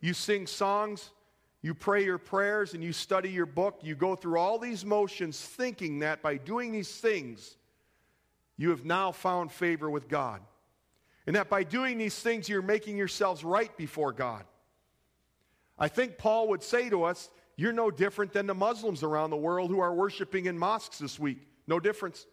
you 0.00 0.14
sing 0.14 0.46
songs, 0.46 1.10
you 1.62 1.74
pray 1.74 2.04
your 2.04 2.18
prayers, 2.18 2.74
and 2.74 2.82
you 2.82 2.92
study 2.92 3.30
your 3.30 3.46
book. 3.46 3.80
You 3.82 3.94
go 3.94 4.16
through 4.16 4.38
all 4.38 4.58
these 4.58 4.84
motions 4.84 5.40
thinking 5.40 6.00
that 6.00 6.20
by 6.20 6.36
doing 6.36 6.72
these 6.72 6.90
things, 6.90 7.56
you 8.56 8.70
have 8.70 8.84
now 8.84 9.12
found 9.12 9.52
favor 9.52 9.88
with 9.88 10.08
God. 10.08 10.40
And 11.26 11.36
that 11.36 11.48
by 11.48 11.62
doing 11.62 11.98
these 11.98 12.18
things, 12.18 12.48
you're 12.48 12.62
making 12.62 12.96
yourselves 12.96 13.44
right 13.44 13.74
before 13.76 14.12
God. 14.12 14.44
I 15.78 15.86
think 15.86 16.18
Paul 16.18 16.48
would 16.48 16.64
say 16.64 16.90
to 16.90 17.04
us, 17.04 17.30
You're 17.56 17.72
no 17.72 17.92
different 17.92 18.32
than 18.32 18.46
the 18.46 18.54
Muslims 18.54 19.04
around 19.04 19.30
the 19.30 19.36
world 19.36 19.70
who 19.70 19.78
are 19.78 19.94
worshiping 19.94 20.46
in 20.46 20.58
mosques 20.58 20.98
this 20.98 21.18
week. 21.18 21.46
No 21.68 21.78
difference. 21.78 22.26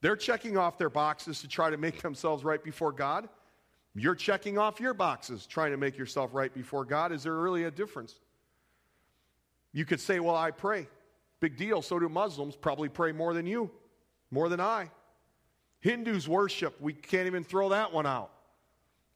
They're 0.00 0.16
checking 0.16 0.56
off 0.56 0.78
their 0.78 0.90
boxes 0.90 1.40
to 1.40 1.48
try 1.48 1.70
to 1.70 1.76
make 1.76 2.00
themselves 2.00 2.44
right 2.44 2.62
before 2.62 2.92
God. 2.92 3.28
You're 3.94 4.14
checking 4.14 4.56
off 4.56 4.80
your 4.80 4.94
boxes 4.94 5.46
trying 5.46 5.72
to 5.72 5.76
make 5.76 5.98
yourself 5.98 6.30
right 6.32 6.52
before 6.52 6.84
God. 6.84 7.12
Is 7.12 7.24
there 7.24 7.34
really 7.34 7.64
a 7.64 7.70
difference? 7.70 8.14
You 9.72 9.84
could 9.84 10.00
say, 10.00 10.20
Well, 10.20 10.36
I 10.36 10.50
pray. 10.50 10.88
Big 11.40 11.56
deal. 11.56 11.82
So 11.82 11.98
do 11.98 12.08
Muslims. 12.08 12.56
Probably 12.56 12.88
pray 12.88 13.12
more 13.12 13.34
than 13.34 13.46
you, 13.46 13.70
more 14.30 14.48
than 14.48 14.60
I. 14.60 14.90
Hindus 15.80 16.28
worship. 16.28 16.80
We 16.80 16.92
can't 16.92 17.26
even 17.26 17.44
throw 17.44 17.70
that 17.70 17.92
one 17.92 18.06
out. 18.06 18.30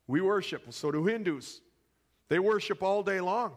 We 0.06 0.20
worship. 0.20 0.72
So 0.72 0.90
do 0.90 1.04
Hindus. 1.04 1.60
They 2.28 2.38
worship 2.38 2.82
all 2.82 3.02
day 3.02 3.20
long. 3.20 3.52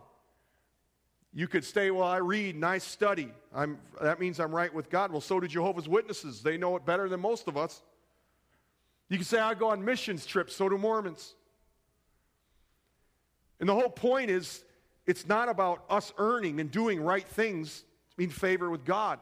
You 1.37 1.47
could 1.47 1.63
say, 1.63 1.91
Well, 1.91 2.07
I 2.07 2.17
read 2.17 2.55
and 2.55 2.65
I 2.65 2.79
study. 2.79 3.31
I'm, 3.53 3.77
that 4.01 4.19
means 4.19 4.39
I'm 4.39 4.55
right 4.55 4.73
with 4.73 4.89
God. 4.89 5.11
Well, 5.11 5.21
so 5.21 5.39
do 5.39 5.47
Jehovah's 5.47 5.87
Witnesses. 5.87 6.41
They 6.41 6.57
know 6.57 6.75
it 6.77 6.83
better 6.83 7.07
than 7.07 7.19
most 7.19 7.47
of 7.47 7.55
us. 7.55 7.83
You 9.07 9.19
could 9.19 9.27
say, 9.27 9.37
I 9.37 9.53
go 9.53 9.69
on 9.69 9.85
missions 9.85 10.25
trips. 10.25 10.55
So 10.55 10.67
do 10.67 10.79
Mormons. 10.79 11.35
And 13.59 13.69
the 13.69 13.75
whole 13.75 13.87
point 13.87 14.31
is, 14.31 14.63
it's 15.05 15.27
not 15.27 15.47
about 15.47 15.83
us 15.91 16.11
earning 16.17 16.59
and 16.59 16.71
doing 16.71 17.03
right 17.03 17.27
things 17.27 17.83
in 18.17 18.31
favor 18.31 18.71
with 18.71 18.83
God. 18.83 19.19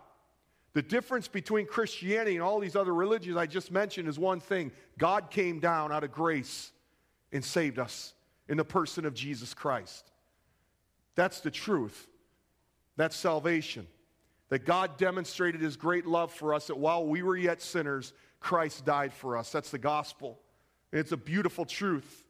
The 0.72 0.82
difference 0.82 1.28
between 1.28 1.66
Christianity 1.66 2.36
and 2.36 2.42
all 2.42 2.62
these 2.62 2.78
other 2.78 2.94
religions 2.94 3.36
I 3.36 3.46
just 3.46 3.74
mentioned 3.74 4.08
is 4.08 4.18
one 4.18 4.40
thing 4.40 4.72
God 4.98 5.32
came 5.32 5.60
down 5.60 5.92
out 5.92 6.06
of 6.06 6.14
grace 6.14 6.72
and 7.34 7.44
saved 7.44 7.78
us 7.78 8.14
in 8.48 8.56
the 8.56 8.64
person 8.64 9.06
of 9.06 9.14
Jesus 9.14 9.54
Christ. 9.54 10.14
That's 11.16 11.40
the 11.40 11.52
truth. 11.52 12.08
That's 12.98 13.16
salvation. 13.16 13.88
That 14.50 14.66
God 14.66 14.98
demonstrated 14.98 15.62
his 15.62 15.76
great 15.76 16.06
love 16.06 16.32
for 16.32 16.54
us, 16.54 16.68
that 16.68 16.78
while 16.78 17.06
we 17.06 17.24
were 17.24 17.36
yet 17.36 17.62
sinners, 17.62 18.14
Christ 18.40 18.86
died 18.86 19.14
for 19.14 19.38
us. 19.38 19.52
That's 19.52 19.72
the 19.72 19.80
gospel. 19.80 20.40
And 20.92 21.00
it's 21.00 21.12
a 21.12 21.18
beautiful 21.18 21.66
truth. 21.66 22.24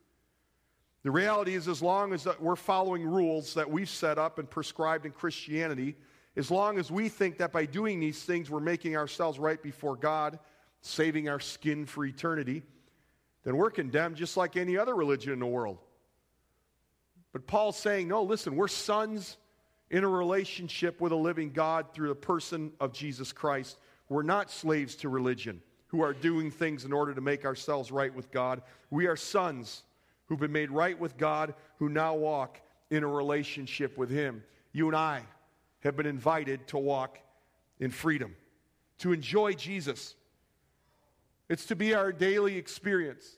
The 1.03 1.11
reality 1.11 1.53
is, 1.53 1.67
as 1.67 1.81
long 1.81 2.13
as 2.13 2.27
we're 2.39 2.55
following 2.55 3.05
rules 3.05 3.53
that 3.55 3.69
we've 3.69 3.89
set 3.89 4.17
up 4.17 4.39
and 4.39 4.49
prescribed 4.49 5.05
in 5.05 5.11
Christianity, 5.11 5.95
as 6.35 6.49
long 6.49 6.79
as 6.79 6.89
we 6.89 7.09
think 7.09 7.37
that 7.37 7.51
by 7.51 7.65
doing 7.65 7.99
these 7.99 8.23
things 8.23 8.49
we're 8.49 8.59
making 8.59 8.97
ourselves 8.97 9.37
right 9.37 9.61
before 9.61 9.95
God, 9.95 10.39
saving 10.81 11.29
our 11.29 11.39
skin 11.39 11.85
for 11.85 12.05
eternity, 12.05 12.63
then 13.43 13.57
we're 13.57 13.69
condemned 13.69 14.15
just 14.15 14.35
like 14.35 14.57
any 14.57 14.77
other 14.77 14.95
religion 14.95 15.31
in 15.31 15.39
the 15.39 15.45
world. 15.45 15.77
But 17.33 17.45
Paul's 17.45 17.77
saying, 17.77 18.07
no, 18.07 18.23
listen, 18.23 18.55
we're 18.55 18.67
sons 18.67 19.37
in 19.91 20.03
a 20.03 20.09
relationship 20.09 20.99
with 20.99 21.11
a 21.11 21.15
living 21.15 21.51
God 21.51 21.93
through 21.93 22.09
the 22.09 22.15
person 22.15 22.71
of 22.79 22.91
Jesus 22.91 23.31
Christ. 23.31 23.77
We're 24.09 24.23
not 24.23 24.51
slaves 24.51 24.95
to 24.97 25.09
religion 25.09 25.61
who 25.87 26.01
are 26.01 26.13
doing 26.13 26.51
things 26.51 26.85
in 26.85 26.93
order 26.93 27.13
to 27.13 27.21
make 27.21 27.45
ourselves 27.45 27.91
right 27.91 28.13
with 28.13 28.31
God. 28.31 28.61
We 28.89 29.07
are 29.07 29.15
sons 29.15 29.83
who've 30.25 30.39
been 30.39 30.51
made 30.51 30.71
right 30.71 30.99
with 30.99 31.17
God, 31.17 31.53
who 31.77 31.89
now 31.89 32.15
walk 32.15 32.59
in 32.89 33.03
a 33.03 33.07
relationship 33.07 33.97
with 33.97 34.09
Him. 34.09 34.43
You 34.73 34.87
and 34.87 34.95
I 34.95 35.21
have 35.81 35.95
been 35.95 36.05
invited 36.05 36.67
to 36.69 36.77
walk 36.77 37.19
in 37.79 37.91
freedom, 37.91 38.35
to 38.99 39.13
enjoy 39.13 39.53
Jesus. 39.53 40.15
It's 41.47 41.65
to 41.67 41.75
be 41.75 41.93
our 41.93 42.11
daily 42.11 42.57
experience. 42.57 43.37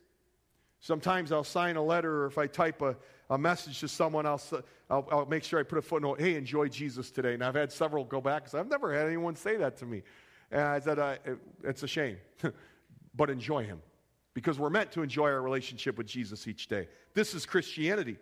Sometimes 0.79 1.31
I'll 1.31 1.43
sign 1.43 1.75
a 1.75 1.83
letter, 1.83 2.23
or 2.23 2.27
if 2.27 2.37
I 2.37 2.47
type 2.47 2.81
a, 2.81 2.95
a 3.29 3.38
message 3.38 3.79
to 3.81 3.88
someone 3.88 4.25
else, 4.25 4.53
I'll, 4.89 5.07
I'll 5.12 5.25
make 5.25 5.43
sure 5.43 5.60
I 5.60 5.63
put 5.63 5.77
a 5.77 5.81
footnote, 5.81 6.19
hey, 6.19 6.36
enjoy 6.36 6.69
Jesus 6.69 7.12
today. 7.12 7.34
And 7.34 7.43
I've 7.43 7.55
had 7.55 7.72
several 7.72 8.05
go 8.05 8.22
back 8.22 8.43
because 8.43 8.55
I've 8.55 8.69
never 8.69 8.93
had 8.93 9.07
anyone 9.07 9.36
say 9.36 9.57
that 9.57 9.77
to 9.77 9.86
me. 9.86 10.03
And 10.51 10.62
I 10.62 10.79
said, 10.79 11.00
uh, 11.00 11.15
it, 11.25 11.38
it's 11.63 11.84
a 11.84 11.88
shame, 11.88 12.17
but 13.15 13.29
enjoy 13.29 13.65
him 13.65 13.81
because 14.34 14.60
we're 14.60 14.69
meant 14.69 14.91
to 14.93 15.01
enjoy 15.01 15.29
our 15.29 15.41
relationship 15.41 15.98
with 15.98 16.07
Jesus 16.07 16.48
each 16.48 16.67
day. 16.67 16.88
This 17.13 17.34
is 17.34 17.46
Christianity. 17.46 18.17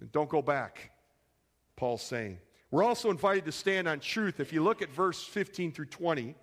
And 0.00 0.12
don't 0.12 0.28
go 0.28 0.42
back, 0.42 0.90
Paul's 1.76 2.02
saying. 2.02 2.38
We're 2.70 2.82
also 2.82 3.10
invited 3.10 3.44
to 3.46 3.52
stand 3.52 3.86
on 3.86 4.00
truth. 4.00 4.40
If 4.40 4.52
you 4.52 4.62
look 4.62 4.82
at 4.82 4.90
verse 4.90 5.22
15 5.22 5.72
through 5.72 5.86
20, 5.86 6.34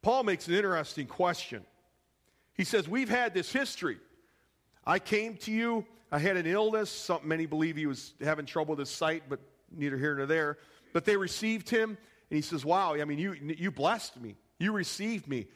Paul 0.00 0.24
makes 0.24 0.48
an 0.48 0.54
interesting 0.54 1.06
question. 1.06 1.64
He 2.54 2.64
says, 2.64 2.88
We've 2.88 3.08
had 3.08 3.34
this 3.34 3.52
history. 3.52 3.98
I 4.86 4.98
came 4.98 5.36
to 5.38 5.52
you, 5.52 5.86
I 6.10 6.18
had 6.18 6.36
an 6.36 6.46
illness. 6.46 6.90
Some, 6.90 7.20
many 7.24 7.46
believe 7.46 7.76
he 7.76 7.86
was 7.86 8.14
having 8.20 8.44
trouble 8.44 8.72
with 8.72 8.80
his 8.80 8.90
sight, 8.90 9.24
but 9.28 9.40
neither 9.74 9.96
here 9.96 10.14
nor 10.14 10.26
there. 10.26 10.58
But 10.92 11.04
they 11.04 11.16
received 11.16 11.70
him, 11.70 11.90
and 11.90 12.36
he 12.36 12.42
says, 12.42 12.64
Wow, 12.64 12.94
I 12.94 13.04
mean, 13.04 13.18
you, 13.18 13.32
you 13.32 13.70
blessed 13.70 14.20
me. 14.20 14.36
You 14.58 14.72
received 14.72 15.26
me. 15.26 15.46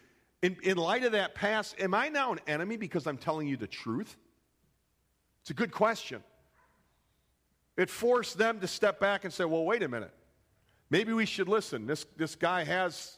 In, 0.43 0.57
in 0.63 0.77
light 0.77 1.05
of 1.05 1.13
that 1.13 1.35
past, 1.35 1.77
am 1.79 1.95
I 1.95 2.09
now 2.09 2.33
an 2.33 2.41
enemy 2.47 2.77
because 2.77 3.07
I'm 3.07 3.19
telling 3.19 3.49
you 3.49 3.57
the 3.57 3.67
truth? 3.67 4.17
It's 5.43 5.51
a 5.51 5.55
good 5.55 5.73
question. 5.73 6.23
It 7.77 7.91
forced 7.91 8.39
them 8.39 8.61
to 8.61 8.67
step 8.67 8.99
back 8.99 9.25
and 9.25 9.33
say, 9.33 9.45
Well, 9.45 9.65
wait 9.65 9.83
a 9.83 9.89
minute. 9.89 10.13
Maybe 10.89 11.13
we 11.13 11.27
should 11.27 11.49
listen. 11.49 11.87
This, 11.87 12.07
this 12.17 12.35
guy 12.35 12.65
has 12.65 13.17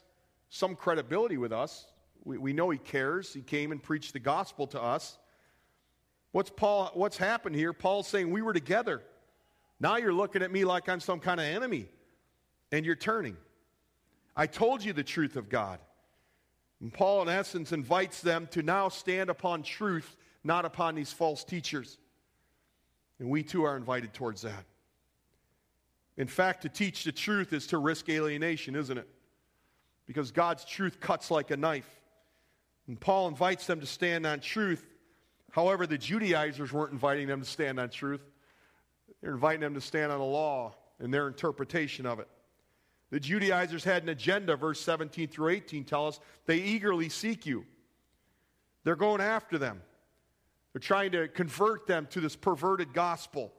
some 0.49 0.75
credibility 0.75 1.37
with 1.37 1.53
us. 1.53 1.87
We, 2.25 2.39
we 2.39 2.53
know 2.53 2.71
he 2.71 2.79
cares. 2.79 3.33
He 3.33 3.43
came 3.43 3.73
and 3.73 3.83
preached 3.83 4.15
the 4.15 4.19
gospel 4.19 4.67
to 4.69 4.83
us. 4.83 5.19
What's 6.33 6.51
Paul 6.51 6.91
what's 6.95 7.17
happened 7.17 7.57
here? 7.57 7.73
Paul's 7.73 8.07
saying 8.07 8.31
we 8.31 8.43
were 8.43 8.53
together. 8.53 9.03
Now 9.81 9.97
you're 9.97 10.13
looking 10.13 10.43
at 10.43 10.51
me 10.51 10.65
like 10.65 10.89
I'm 10.89 11.01
some 11.01 11.21
kind 11.21 11.41
of 11.41 11.47
enemy 11.47 11.89
and 12.73 12.85
you're 12.85 12.97
turning. 12.97 13.37
I 14.37 14.47
told 14.47 14.85
you 14.85 14.93
the 14.93 15.05
truth 15.05 15.37
of 15.37 15.49
God. 15.49 15.79
And 16.81 16.93
Paul 16.93 17.23
in 17.23 17.29
essence 17.29 17.73
invites 17.73 18.21
them 18.21 18.49
to 18.53 18.63
now 18.63 18.89
stand 18.89 19.31
upon 19.31 19.63
truth, 19.63 20.17
not 20.45 20.65
upon 20.65 20.95
these 20.95 21.13
false 21.13 21.43
teachers. 21.45 21.99
And 23.19 23.31
we 23.31 23.43
too 23.43 23.65
are 23.65 23.77
invited 23.77 24.15
towards 24.15 24.43
that. 24.43 24.65
In 26.17 26.29
fact, 26.29 26.63
to 26.63 26.69
teach 26.69 27.05
the 27.05 27.13
truth 27.13 27.53
is 27.53 27.69
to 27.69 27.79
risk 27.79 28.09
alienation, 28.09 28.75
isn't 28.77 28.99
it? 28.99 29.09
Because 30.07 30.31
God's 30.31 30.65
truth 30.65 31.01
cuts 31.01 31.31
like 31.31 31.51
a 31.51 31.57
knife. 31.57 31.89
And 32.87 32.99
Paul 32.99 33.29
invites 33.29 33.67
them 33.67 33.81
to 33.81 33.87
stand 33.87 34.27
on 34.27 34.41
truth. 34.41 34.85
However, 35.51 35.87
the 35.87 35.99
Judaizers 35.99 36.73
weren't 36.73 36.93
inviting 36.93 37.27
them 37.27 37.41
to 37.41 37.47
stand 37.47 37.81
on 37.81 37.89
truth, 37.91 38.23
they're 39.21 39.33
inviting 39.33 39.61
them 39.61 39.75
to 39.75 39.81
stand 39.81 40.13
on 40.13 40.19
the 40.19 40.25
law 40.25 40.75
and 41.01 41.13
their 41.13 41.27
interpretation 41.27 42.07
of 42.07 42.21
it. 42.21 42.29
The 43.11 43.21
Judaizers 43.21 43.85
had 43.85 44.03
an 44.03 44.11
agenda, 44.11 44.57
verse 44.57 44.81
17 44.81 45.29
through 45.29 45.49
18 45.49 45.85
tell 45.85 46.07
us. 46.07 46.21
They 46.47 46.59
eagerly 46.59 47.09
seek 47.09 47.47
you. 47.47 47.65
They're 48.85 48.97
going 48.97 49.21
after 49.21 49.59
them. 49.59 49.81
They're 50.73 50.81
trying 50.81 51.13
to 51.13 51.29
convert 51.29 51.87
them 51.87 52.07
to 52.11 52.21
this 52.21 52.37
perverted 52.37 52.93
gospel. 52.93 53.53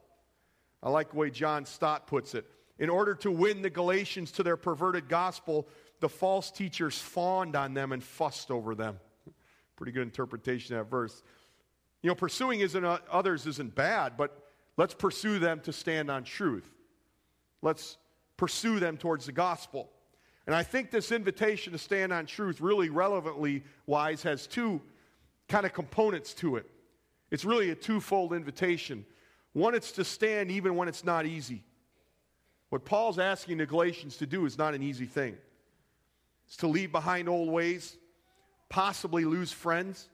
I 0.82 0.90
like 0.90 1.10
the 1.10 1.16
way 1.16 1.30
John 1.30 1.66
Stott 1.66 2.06
puts 2.06 2.34
it. 2.34 2.46
In 2.78 2.88
order 2.88 3.14
to 3.16 3.30
win 3.30 3.60
the 3.60 3.70
Galatians 3.70 4.30
to 4.32 4.42
their 4.42 4.56
perverted 4.56 5.08
gospel, 5.08 5.68
the 6.00 6.08
false 6.08 6.50
teachers 6.50 6.96
fawned 6.98 7.56
on 7.56 7.74
them 7.74 7.92
and 7.92 8.02
fussed 8.02 8.50
over 8.50 8.74
them. 8.74 8.98
Pretty 9.76 9.92
good 9.92 10.02
interpretation 10.02 10.76
of 10.76 10.86
that 10.86 10.90
verse. 10.90 11.22
You 12.02 12.08
know, 12.08 12.14
pursuing 12.14 12.60
isn't, 12.60 12.84
uh, 12.84 12.98
others 13.10 13.46
isn't 13.46 13.74
bad, 13.74 14.16
but 14.16 14.36
let's 14.76 14.94
pursue 14.94 15.38
them 15.38 15.60
to 15.60 15.72
stand 15.72 16.10
on 16.10 16.24
truth. 16.24 16.68
Let's 17.62 17.98
pursue 18.36 18.80
them 18.80 18.96
towards 18.96 19.26
the 19.26 19.32
gospel. 19.32 19.90
And 20.46 20.54
I 20.54 20.62
think 20.62 20.90
this 20.90 21.12
invitation 21.12 21.72
to 21.72 21.78
stand 21.78 22.12
on 22.12 22.26
truth, 22.26 22.60
really 22.60 22.88
relevantly 22.88 23.64
wise, 23.86 24.22
has 24.22 24.46
two 24.46 24.80
kind 25.48 25.66
of 25.66 25.72
components 25.72 26.32
to 26.34 26.56
it. 26.56 26.66
It's 27.30 27.44
really 27.44 27.70
a 27.70 27.74
twofold 27.74 28.32
invitation. 28.32 29.04
One, 29.52 29.74
it's 29.74 29.92
to 29.92 30.04
stand 30.04 30.50
even 30.50 30.76
when 30.76 30.88
it's 30.88 31.04
not 31.04 31.26
easy. 31.26 31.62
What 32.70 32.84
Paul's 32.84 33.18
asking 33.18 33.58
the 33.58 33.66
Galatians 33.66 34.16
to 34.18 34.26
do 34.26 34.46
is 34.46 34.56
not 34.56 34.74
an 34.74 34.82
easy 34.82 35.06
thing. 35.06 35.36
It's 36.46 36.56
to 36.58 36.66
leave 36.66 36.92
behind 36.92 37.28
old 37.28 37.50
ways, 37.50 37.96
possibly 38.68 39.24
lose 39.24 39.52
friends, 39.52 40.08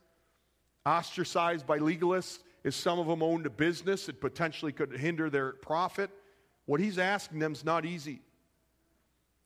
ostracized 0.87 1.67
by 1.67 1.79
legalists, 1.79 2.39
if 2.65 2.75
some 2.75 2.99
of 2.99 3.07
them 3.07 3.23
owned 3.23 3.47
a 3.47 3.51
business, 3.51 4.09
it 4.09 4.21
potentially 4.21 4.73
could 4.73 4.93
hinder 4.93 5.29
their 5.29 5.53
profit. 5.53 6.11
What 6.65 6.81
he's 6.81 6.99
asking 6.99 7.41
them 7.41 7.53
is 7.53 7.65
not 7.65 7.85
easy. 7.85 8.21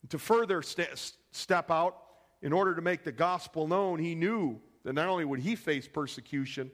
To 0.09 0.17
further 0.17 0.61
st- 0.61 1.13
step 1.31 1.69
out, 1.69 1.97
in 2.41 2.53
order 2.53 2.73
to 2.73 2.81
make 2.81 3.03
the 3.03 3.11
gospel 3.11 3.67
known, 3.67 3.99
he 3.99 4.15
knew 4.15 4.59
that 4.83 4.93
not 4.93 5.07
only 5.07 5.25
would 5.25 5.39
he 5.39 5.55
face 5.55 5.87
persecution, 5.87 6.71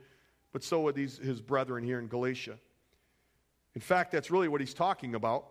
but 0.53 0.63
so 0.63 0.81
would 0.81 0.95
these, 0.95 1.17
his 1.17 1.41
brethren 1.41 1.83
here 1.83 1.99
in 1.99 2.07
Galatia. 2.07 2.57
In 3.75 3.81
fact, 3.81 4.11
that's 4.11 4.31
really 4.31 4.47
what 4.47 4.61
he's 4.61 4.73
talking 4.73 5.15
about. 5.15 5.45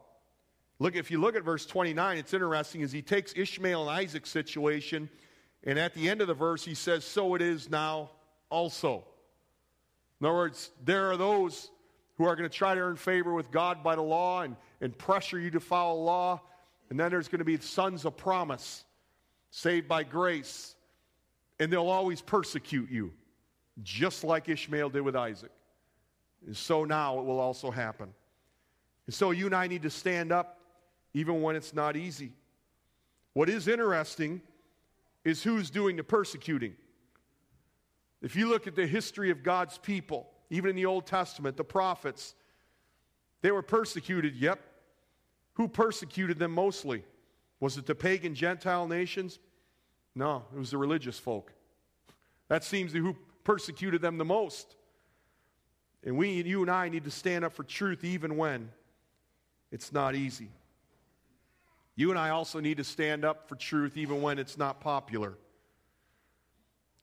Look, 0.79 0.97
if 0.97 1.11
you 1.11 1.21
look 1.21 1.37
at 1.37 1.45
verse 1.45 1.67
29, 1.67 2.19
it's 2.19 2.35
interesting 2.35 2.83
as 2.83 2.93
he 2.93 3.03
takes 3.03 3.33
Ishmael 3.37 3.89
and 3.89 3.91
Isaac's 3.91 4.31
situation, 4.31 5.09
and 5.65 5.79
at 5.79 5.95
the 5.95 6.09
end 6.09 6.21
of 6.21 6.27
the 6.27 6.35
verse, 6.35 6.65
he 6.65 6.75
says, 6.75 7.05
So 7.05 7.35
it 7.35 7.43
is 7.43 7.71
now 7.71 8.11
also. 8.51 9.05
In 10.21 10.27
other 10.27 10.37
words, 10.37 10.71
there 10.85 11.11
are 11.11 11.17
those 11.17 11.71
who 12.17 12.25
are 12.25 12.35
going 12.35 12.49
to 12.49 12.55
try 12.55 12.75
to 12.75 12.81
earn 12.81 12.97
favor 12.97 13.35
with 13.35 13.51
God 13.51 13.83
by 13.83 13.95
the 13.95 14.03
law 14.03 14.43
and, 14.43 14.57
and 14.81 14.97
pressure 14.97 15.39
you 15.39 15.51
to 15.51 15.61
follow 15.61 16.01
law. 16.01 16.41
And 16.89 16.99
then 16.99 17.11
there's 17.11 17.29
going 17.29 17.41
to 17.41 17.45
be 17.45 17.59
sons 17.59 18.05
of 18.05 18.17
promise, 18.17 18.85
saved 19.51 19.89
by 19.89 20.03
grace. 20.03 20.75
And 21.61 21.73
they'll 21.73 21.89
always 21.89 22.21
persecute 22.21 22.91
you, 22.91 23.13
just 23.83 24.25
like 24.25 24.49
Ishmael 24.49 24.91
did 24.91 25.03
with 25.03 25.17
Isaac. 25.17 25.51
And 26.47 26.57
so 26.57 26.85
now 26.85 27.19
it 27.19 27.25
will 27.25 27.41
also 27.41 27.71
happen. 27.71 28.09
And 29.07 29.15
so 29.15 29.31
you 29.31 29.47
and 29.47 29.55
I 29.55 29.67
need 29.67 29.83
to 29.83 29.91
stand 29.91 30.33
up 30.33 30.59
even 31.13 31.43
when 31.43 31.57
it's 31.57 31.75
not 31.75 31.97
easy. 31.97 32.33
What 33.33 33.49
is 33.49 33.69
interesting 33.69 34.41
is 35.25 35.43
who's 35.43 35.71
doing 35.71 35.97
the 35.97 36.05
persecuting. 36.05 36.75
If 38.23 38.35
you 38.37 38.49
look 38.49 38.67
at 38.67 38.75
the 38.75 38.87
history 38.87 39.31
of 39.31 39.43
God's 39.43 39.79
people, 39.79 40.29
even 40.51 40.71
in 40.71 40.77
the 40.77 40.87
Old 40.87 41.07
Testament, 41.07 41.57
the 41.57 41.65
prophets, 41.65 42.35
they 43.43 43.51
were 43.51 43.63
persecuted, 43.63 44.37
yep. 44.37 44.61
Who 45.55 45.69
persecuted 45.69 46.39
them 46.39 46.53
mostly? 46.53 47.05
Was 47.61 47.79
it 47.79 47.87
the 47.87 47.95
pagan 47.95 48.35
Gentile 48.35 48.87
nations? 48.87 49.39
No, 50.15 50.45
it 50.55 50.59
was 50.59 50.71
the 50.71 50.79
religious 50.79 51.19
folk. 51.19 51.53
That 52.49 52.65
seems 52.65 52.93
to 52.93 52.99
who 53.03 53.17
persecuted 53.45 54.03
them 54.03 54.19
the 54.19 54.25
most. 54.25 54.77
And 56.05 56.17
we, 56.17 56.43
you 56.43 56.63
and 56.63 56.71
I, 56.71 56.89
need 56.89 57.05
to 57.05 57.11
stand 57.11 57.45
up 57.45 57.53
for 57.53 57.65
truth 57.65 58.05
even 58.05 58.37
when 58.37 58.71
it's 59.73 59.93
not 59.93 60.15
easy. 60.15 60.51
You 61.97 62.11
and 62.11 62.19
I 62.19 62.31
also 62.31 62.61
need 62.61 62.77
to 62.77 62.85
stand 62.85 63.25
up 63.25 63.49
for 63.49 63.57
truth 63.57 63.97
even 63.97 64.21
when 64.23 64.39
it's 64.39 64.59
not 64.59 64.81
popular. 64.81 65.35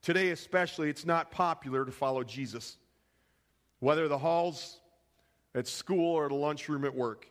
Today, 0.04 0.32
especially, 0.32 0.90
it's 0.90 1.06
not 1.06 1.30
popular 1.30 1.86
to 1.86 1.90
follow 1.90 2.22
Jesus, 2.22 2.76
whether 3.80 4.06
the 4.06 4.18
halls 4.18 4.78
at 5.54 5.66
school 5.66 6.12
or 6.12 6.28
the 6.28 6.34
lunchroom 6.34 6.84
at 6.84 6.94
work. 6.94 7.26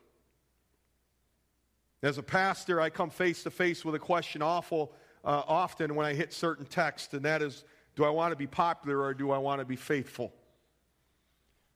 As 2.02 2.18
a 2.18 2.24
pastor, 2.24 2.82
I 2.82 2.90
come 2.90 3.12
face 3.12 3.44
to 3.44 3.52
face 3.52 3.86
with 3.86 3.94
a 3.94 4.00
question 4.00 4.42
awful 4.42 4.92
uh, 5.24 5.44
often 5.48 5.94
when 5.94 6.08
I 6.08 6.16
hit 6.16 6.34
certain 6.34 6.66
texts, 6.66 7.14
and 7.14 7.24
that 7.26 7.44
is 7.44 7.64
do 7.96 8.06
I 8.06 8.10
want 8.10 8.32
to 8.32 8.36
be 8.36 8.48
popular 8.48 9.04
or 9.04 9.14
do 9.14 9.30
I 9.30 9.38
want 9.38 9.60
to 9.60 9.66
be 9.66 9.76
faithful? 9.76 10.34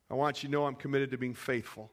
I 0.10 0.16
want 0.16 0.42
you 0.42 0.50
to 0.50 0.51
know 0.51 0.66
I'm 0.66 0.74
committed 0.74 1.12
to 1.12 1.18
being 1.20 1.36
faithful 1.36 1.92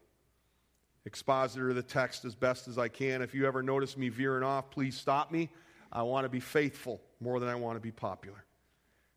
expositor 1.05 1.69
of 1.69 1.77
the 1.77 1.83
text 1.83 2.25
as 2.25 2.35
best 2.35 2.69
as 2.69 2.79
I 2.79 2.89
can. 2.89 3.21
If 3.21 3.35
you 3.35 3.47
ever 3.47 3.63
notice 3.63 3.99
me 3.99 4.09
veering 4.09 4.43
off, 4.43 4.71
please 4.71 4.97
stop 4.97 5.31
me. 5.31 5.51
I 5.93 6.03
want 6.05 6.25
to 6.25 6.31
be 6.31 6.41
faithful 6.41 7.03
more 7.21 7.39
than 7.39 7.51
I 7.51 7.55
want 7.55 7.77
to 7.77 7.81
be 7.81 7.93
popular. 7.93 8.47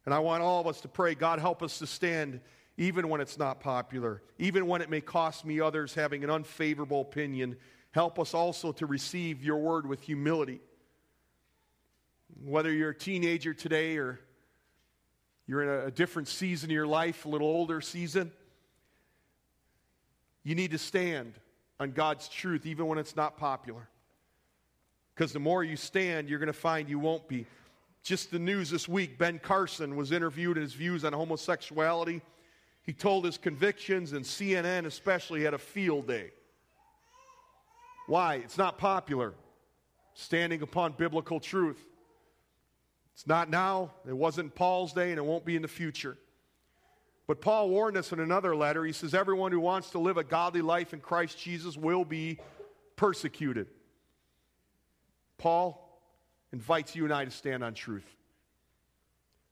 And 0.07 0.13
I 0.13 0.19
want 0.19 0.41
all 0.41 0.61
of 0.61 0.67
us 0.67 0.79
to 0.79 0.87
pray, 0.87 1.15
God, 1.15 1.37
help 1.39 1.61
us 1.61 1.79
to 1.79 1.85
stand 1.85 2.39
even 2.77 3.09
when 3.09 3.19
it's 3.19 3.37
not 3.37 3.59
popular, 3.59 4.23
even 4.39 4.65
when 4.65 4.81
it 4.81 4.89
may 4.89 5.01
cost 5.01 5.43
me 5.43 5.59
others 5.59 5.93
having 5.93 6.23
an 6.23 6.29
unfavorable 6.29 7.01
opinion. 7.01 7.57
Help 7.91 8.17
us 8.17 8.33
also 8.33 8.71
to 8.71 8.85
receive 8.85 9.43
your 9.43 9.57
word 9.57 9.85
with 9.85 9.99
humility. 9.99 10.61
Whether 12.41 12.71
you're 12.71 12.91
a 12.91 12.95
teenager 12.95 13.53
today 13.53 13.97
or 13.97 14.21
you're 15.45 15.63
in 15.63 15.87
a, 15.87 15.91
different 15.91 16.29
season 16.29 16.69
of 16.69 16.73
your 16.73 16.87
life, 16.87 17.25
a 17.25 17.29
little 17.29 17.49
older 17.49 17.81
season, 17.81 18.31
you 20.45 20.55
need 20.55 20.71
to 20.71 20.77
stand 20.77 21.33
on 21.81 21.91
God's 21.91 22.29
truth, 22.29 22.65
even 22.65 22.87
when 22.87 22.97
it's 22.97 23.17
not 23.17 23.37
popular. 23.37 23.89
Because 25.13 25.33
the 25.33 25.39
more 25.39 25.65
you 25.65 25.75
stand, 25.75 26.29
you're 26.29 26.39
going 26.39 26.47
to 26.47 26.53
find 26.53 26.87
you 26.87 26.97
won't 26.97 27.27
be. 27.27 27.45
Just 28.07 28.31
the 28.31 28.39
news 28.39 28.69
this 28.69 28.87
week 28.87 29.17
Ben 29.17 29.37
Carson 29.37 29.97
was 29.97 30.13
interviewed 30.13 30.55
in 30.55 30.63
his 30.63 30.71
views 30.71 31.03
on 31.03 31.11
homosexuality. 31.11 32.21
He 32.81 32.93
told 32.93 33.25
his 33.25 33.37
convictions, 33.37 34.13
and 34.13 34.23
CNN 34.23 34.85
especially 34.85 35.43
had 35.43 35.53
a 35.53 35.57
field 35.57 36.07
day. 36.07 36.31
Why? 38.07 38.35
It's 38.35 38.57
not 38.57 38.77
popular. 38.77 39.33
Standing 40.13 40.61
upon 40.61 40.93
biblical 40.93 41.41
truth. 41.41 41.85
It's 43.13 43.27
not 43.27 43.49
now, 43.49 43.91
it 44.07 44.15
wasn't 44.15 44.55
Paul's 44.55 44.93
day, 44.93 45.09
and 45.09 45.17
it 45.17 45.25
won't 45.25 45.43
be 45.43 45.57
in 45.57 45.61
the 45.61 45.67
future. 45.67 46.17
But 47.27 47.41
Paul 47.41 47.69
warned 47.69 47.97
us 47.97 48.13
in 48.13 48.21
another 48.21 48.55
letter. 48.55 48.85
He 48.85 48.93
says, 48.93 49.13
Everyone 49.13 49.51
who 49.51 49.59
wants 49.59 49.89
to 49.89 49.99
live 49.99 50.15
a 50.15 50.23
godly 50.23 50.61
life 50.61 50.93
in 50.93 51.01
Christ 51.01 51.37
Jesus 51.37 51.75
will 51.75 52.05
be 52.05 52.39
persecuted. 52.95 53.67
Paul 55.37 55.86
invites 56.53 56.95
you 56.95 57.03
and 57.03 57.13
I 57.13 57.25
to 57.25 57.31
stand 57.31 57.63
on 57.63 57.73
truth. 57.73 58.05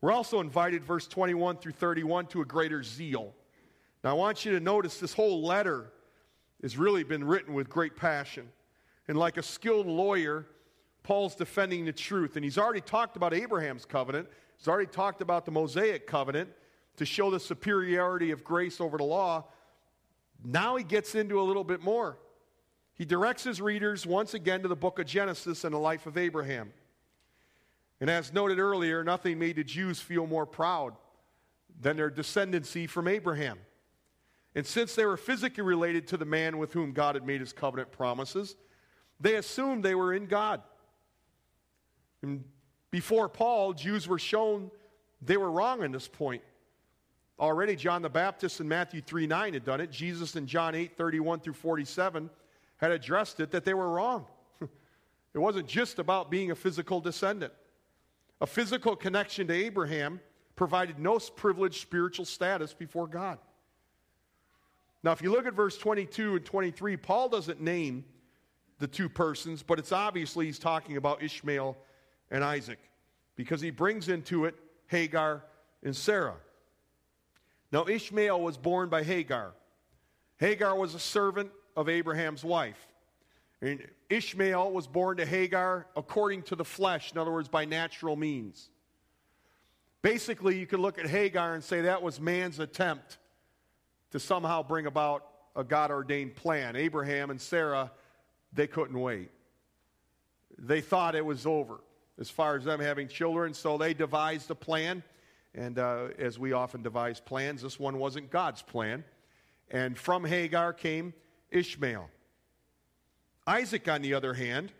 We're 0.01 0.11
also 0.11 0.39
invited, 0.39 0.83
verse 0.83 1.07
21 1.07 1.57
through 1.57 1.73
31, 1.73 2.27
to 2.27 2.41
a 2.41 2.45
greater 2.45 2.83
zeal. 2.83 3.33
Now, 4.03 4.11
I 4.11 4.13
want 4.13 4.45
you 4.45 4.51
to 4.53 4.59
notice 4.59 4.99
this 4.99 5.13
whole 5.13 5.43
letter 5.43 5.91
has 6.61 6.77
really 6.77 7.03
been 7.03 7.23
written 7.23 7.53
with 7.53 7.69
great 7.69 7.95
passion. 7.95 8.49
And 9.07 9.17
like 9.17 9.37
a 9.37 9.43
skilled 9.43 9.87
lawyer, 9.87 10.45
Paul's 11.03 11.35
defending 11.35 11.85
the 11.85 11.93
truth. 11.93 12.35
And 12.35 12.43
he's 12.43 12.57
already 12.57 12.81
talked 12.81 13.17
about 13.17 13.33
Abraham's 13.33 13.85
covenant, 13.85 14.27
he's 14.57 14.67
already 14.67 14.87
talked 14.87 15.21
about 15.21 15.45
the 15.45 15.51
Mosaic 15.51 16.07
covenant 16.07 16.49
to 16.97 17.05
show 17.05 17.29
the 17.29 17.39
superiority 17.39 18.31
of 18.31 18.43
grace 18.43 18.79
over 18.79 18.97
the 18.97 19.03
law. 19.03 19.45
Now 20.43 20.75
he 20.75 20.83
gets 20.83 21.15
into 21.15 21.39
a 21.39 21.43
little 21.43 21.63
bit 21.63 21.81
more. 21.81 22.17
He 22.93 23.05
directs 23.05 23.43
his 23.43 23.59
readers 23.59 24.05
once 24.05 24.33
again 24.33 24.61
to 24.61 24.67
the 24.67 24.75
book 24.75 24.99
of 24.99 25.05
Genesis 25.05 25.63
and 25.63 25.73
the 25.73 25.79
life 25.79 26.05
of 26.05 26.17
Abraham. 26.17 26.71
And 28.01 28.09
as 28.09 28.33
noted 28.33 28.59
earlier, 28.59 29.03
nothing 29.03 29.39
made 29.39 29.55
the 29.55 29.63
Jews 29.63 29.99
feel 29.99 30.27
more 30.27 30.45
proud 30.45 30.95
than 31.79 31.97
their 31.97 32.11
descendancy 32.11 32.89
from 32.89 33.07
Abraham. 33.07 33.59
And 34.53 34.65
since 34.65 34.95
they 34.95 35.05
were 35.05 35.17
physically 35.17 35.63
related 35.63 36.07
to 36.07 36.17
the 36.17 36.25
man 36.25 36.57
with 36.57 36.73
whom 36.73 36.91
God 36.93 37.15
had 37.15 37.25
made 37.25 37.41
his 37.41 37.53
covenant 37.53 37.91
promises, 37.91 38.55
they 39.19 39.35
assumed 39.35 39.83
they 39.83 39.95
were 39.95 40.13
in 40.13 40.25
God. 40.25 40.61
And 42.21 42.43
before 42.91 43.27
Paul, 43.27 43.73
Jews 43.73 44.07
were 44.07 44.19
shown 44.19 44.71
they 45.21 45.37
were 45.37 45.51
wrong 45.51 45.83
in 45.83 45.91
this 45.91 46.07
point. 46.07 46.41
Already, 47.37 47.75
John 47.75 48.01
the 48.01 48.09
Baptist 48.09 48.61
in 48.61 48.67
Matthew 48.67 49.01
3 49.01 49.27
9 49.27 49.53
had 49.53 49.65
done 49.65 49.81
it. 49.81 49.91
Jesus 49.91 50.35
in 50.35 50.47
John 50.47 50.75
8 50.75 50.97
31 50.97 51.41
through 51.41 51.53
47 51.53 52.29
had 52.77 52.91
addressed 52.91 53.39
it 53.39 53.51
that 53.51 53.65
they 53.65 53.73
were 53.73 53.89
wrong. 53.89 54.25
it 54.61 55.39
wasn't 55.39 55.67
just 55.67 55.99
about 55.99 56.31
being 56.31 56.51
a 56.51 56.55
physical 56.55 57.01
descendant. 57.01 57.53
A 58.41 58.47
physical 58.47 58.95
connection 58.95 59.47
to 59.47 59.53
Abraham 59.53 60.19
provided 60.55 60.99
no 60.99 61.19
privileged 61.19 61.81
spiritual 61.81 62.25
status 62.25 62.73
before 62.73 63.07
God. 63.07 63.37
Now, 65.03 65.11
if 65.11 65.21
you 65.21 65.31
look 65.31 65.45
at 65.45 65.53
verse 65.53 65.77
22 65.77 66.37
and 66.37 66.45
23, 66.45 66.97
Paul 66.97 67.29
doesn't 67.29 67.61
name 67.61 68.05
the 68.79 68.87
two 68.87 69.07
persons, 69.07 69.63
but 69.63 69.79
it's 69.79 69.91
obviously 69.91 70.47
he's 70.47 70.59
talking 70.59 70.97
about 70.97 71.21
Ishmael 71.21 71.77
and 72.31 72.43
Isaac 72.43 72.79
because 73.35 73.61
he 73.61 73.69
brings 73.69 74.09
into 74.09 74.45
it 74.45 74.55
Hagar 74.87 75.43
and 75.83 75.95
Sarah. 75.95 76.35
Now, 77.71 77.85
Ishmael 77.87 78.41
was 78.41 78.57
born 78.57 78.89
by 78.89 79.03
Hagar. 79.03 79.53
Hagar 80.37 80.75
was 80.75 80.95
a 80.95 80.99
servant 80.99 81.51
of 81.75 81.87
Abraham's 81.87 82.43
wife. 82.43 82.87
And 83.61 83.85
Ishmael 84.09 84.71
was 84.71 84.87
born 84.87 85.17
to 85.17 85.25
Hagar 85.25 85.87
according 85.95 86.43
to 86.43 86.55
the 86.55 86.65
flesh, 86.65 87.11
in 87.11 87.17
other 87.17 87.31
words, 87.31 87.47
by 87.47 87.65
natural 87.65 88.15
means. 88.15 88.69
Basically, 90.01 90.59
you 90.59 90.67
could 90.67 90.79
look 90.79 90.99
at 90.99 91.07
Hagar 91.07 91.55
and 91.55 91.63
say 91.63 91.81
that 91.81 92.01
was 92.01 92.19
man's 92.19 92.59
attempt 92.59 93.17
to 94.11 94.19
somehow 94.19 94.61
bring 94.61 94.85
about 94.85 95.25
a 95.55 95.63
God 95.63 95.89
ordained 95.89 96.35
plan. 96.35 96.75
Abraham 96.75 97.31
and 97.31 97.41
Sarah, 97.41 97.91
they 98.53 98.67
couldn't 98.67 98.99
wait. 98.99 99.31
They 100.57 100.81
thought 100.81 101.15
it 101.15 101.25
was 101.25 101.45
over 101.45 101.79
as 102.19 102.29
far 102.29 102.55
as 102.55 102.65
them 102.65 102.79
having 102.79 103.07
children, 103.07 103.53
so 103.53 103.77
they 103.77 103.93
devised 103.93 104.51
a 104.51 104.55
plan. 104.55 105.03
And 105.53 105.79
uh, 105.79 106.09
as 106.19 106.37
we 106.37 106.53
often 106.53 106.81
devise 106.81 107.19
plans, 107.19 107.61
this 107.61 107.79
one 107.79 107.97
wasn't 107.97 108.29
God's 108.29 108.61
plan. 108.61 109.03
And 109.71 109.97
from 109.97 110.23
Hagar 110.23 110.73
came 110.73 111.13
Ishmael. 111.49 112.09
Isaac, 113.47 113.87
on 113.87 114.01
the 114.01 114.13
other 114.13 114.33
hand, 114.33 114.71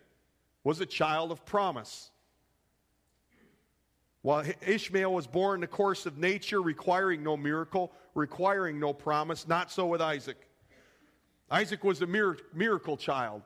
was 0.64 0.80
a 0.80 0.86
child 0.86 1.30
of 1.30 1.44
promise. 1.46 2.10
While 4.22 4.44
Ishmael 4.66 5.12
was 5.12 5.28
born 5.28 5.56
in 5.56 5.60
the 5.60 5.68
course 5.68 6.04
of 6.04 6.18
nature, 6.18 6.60
requiring 6.60 7.22
no 7.22 7.36
miracle, 7.36 7.92
requiring 8.14 8.80
no 8.80 8.92
promise, 8.92 9.46
not 9.46 9.70
so 9.70 9.86
with 9.86 10.02
Isaac. 10.02 10.48
Isaac 11.48 11.84
was 11.84 12.02
a 12.02 12.06
miracle 12.06 12.96
child, 12.96 13.42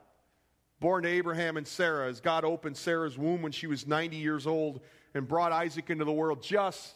born 0.79 1.03
to 1.03 1.09
Abraham 1.09 1.57
and 1.57 1.67
Sarah, 1.67 2.07
as 2.07 2.19
God 2.19 2.43
opened 2.43 2.75
Sarah's 2.75 3.15
womb 3.15 3.43
when 3.43 3.51
she 3.51 3.67
was 3.67 3.85
90 3.85 4.17
years 4.17 4.47
old 4.47 4.81
and 5.13 5.27
brought 5.27 5.51
Isaac 5.51 5.91
into 5.91 6.05
the 6.05 6.11
world 6.11 6.41
just 6.41 6.95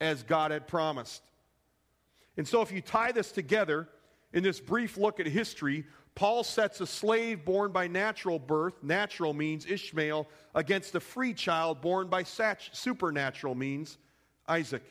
as 0.00 0.24
God 0.24 0.50
had 0.50 0.66
promised. 0.66 1.22
And 2.36 2.46
so, 2.46 2.60
if 2.60 2.72
you 2.72 2.80
tie 2.80 3.12
this 3.12 3.30
together 3.30 3.88
in 4.32 4.42
this 4.42 4.58
brief 4.58 4.98
look 4.98 5.20
at 5.20 5.26
history, 5.26 5.84
Paul 6.16 6.42
sets 6.44 6.80
a 6.80 6.86
slave 6.86 7.44
born 7.44 7.70
by 7.70 7.86
natural 7.86 8.38
birth, 8.38 8.82
natural 8.82 9.34
means 9.34 9.66
Ishmael, 9.66 10.26
against 10.54 10.94
a 10.94 11.00
free 11.00 11.34
child 11.34 11.80
born 11.80 12.08
by 12.08 12.24
supernatural 12.24 13.54
means 13.54 13.98
Isaac. 14.48 14.82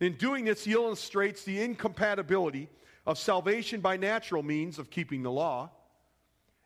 In 0.00 0.14
doing 0.14 0.46
this, 0.46 0.64
he 0.64 0.72
illustrates 0.72 1.44
the 1.44 1.62
incompatibility 1.62 2.68
of 3.06 3.18
salvation 3.18 3.80
by 3.80 3.98
natural 3.98 4.42
means 4.42 4.78
of 4.78 4.90
keeping 4.90 5.22
the 5.22 5.30
law 5.30 5.70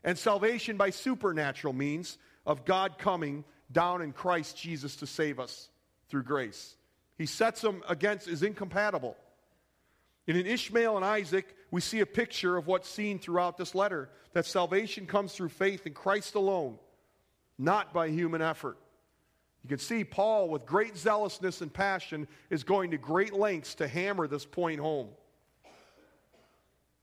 and 0.03 0.17
salvation 0.17 0.77
by 0.77 0.89
supernatural 0.89 1.73
means 1.73 2.17
of 2.45 2.65
God 2.65 2.97
coming 2.97 3.43
down 3.71 4.01
in 4.01 4.13
Christ 4.13 4.57
Jesus 4.57 4.95
to 4.97 5.07
save 5.07 5.39
us 5.39 5.69
through 6.09 6.23
grace. 6.23 6.75
He 7.17 7.25
sets 7.25 7.61
them 7.61 7.83
against 7.87 8.27
is 8.27 8.41
incompatible. 8.41 9.15
And 10.27 10.37
in 10.37 10.45
Ishmael 10.45 10.95
and 10.95 11.05
Isaac, 11.05 11.55
we 11.71 11.81
see 11.81 11.99
a 11.99 12.05
picture 12.05 12.57
of 12.57 12.67
what's 12.67 12.89
seen 12.89 13.19
throughout 13.19 13.57
this 13.57 13.73
letter 13.73 14.09
that 14.33 14.45
salvation 14.45 15.05
comes 15.05 15.33
through 15.33 15.49
faith 15.49 15.87
in 15.87 15.93
Christ 15.93 16.35
alone, 16.35 16.77
not 17.57 17.93
by 17.93 18.09
human 18.09 18.41
effort. 18.41 18.77
You 19.63 19.69
can 19.69 19.79
see 19.79 20.03
Paul, 20.03 20.49
with 20.49 20.65
great 20.65 20.97
zealousness 20.97 21.61
and 21.61 21.71
passion, 21.71 22.27
is 22.49 22.63
going 22.63 22.91
to 22.91 22.97
great 22.97 23.33
lengths 23.33 23.75
to 23.75 23.87
hammer 23.87 24.27
this 24.27 24.45
point 24.45 24.79
home. 24.79 25.09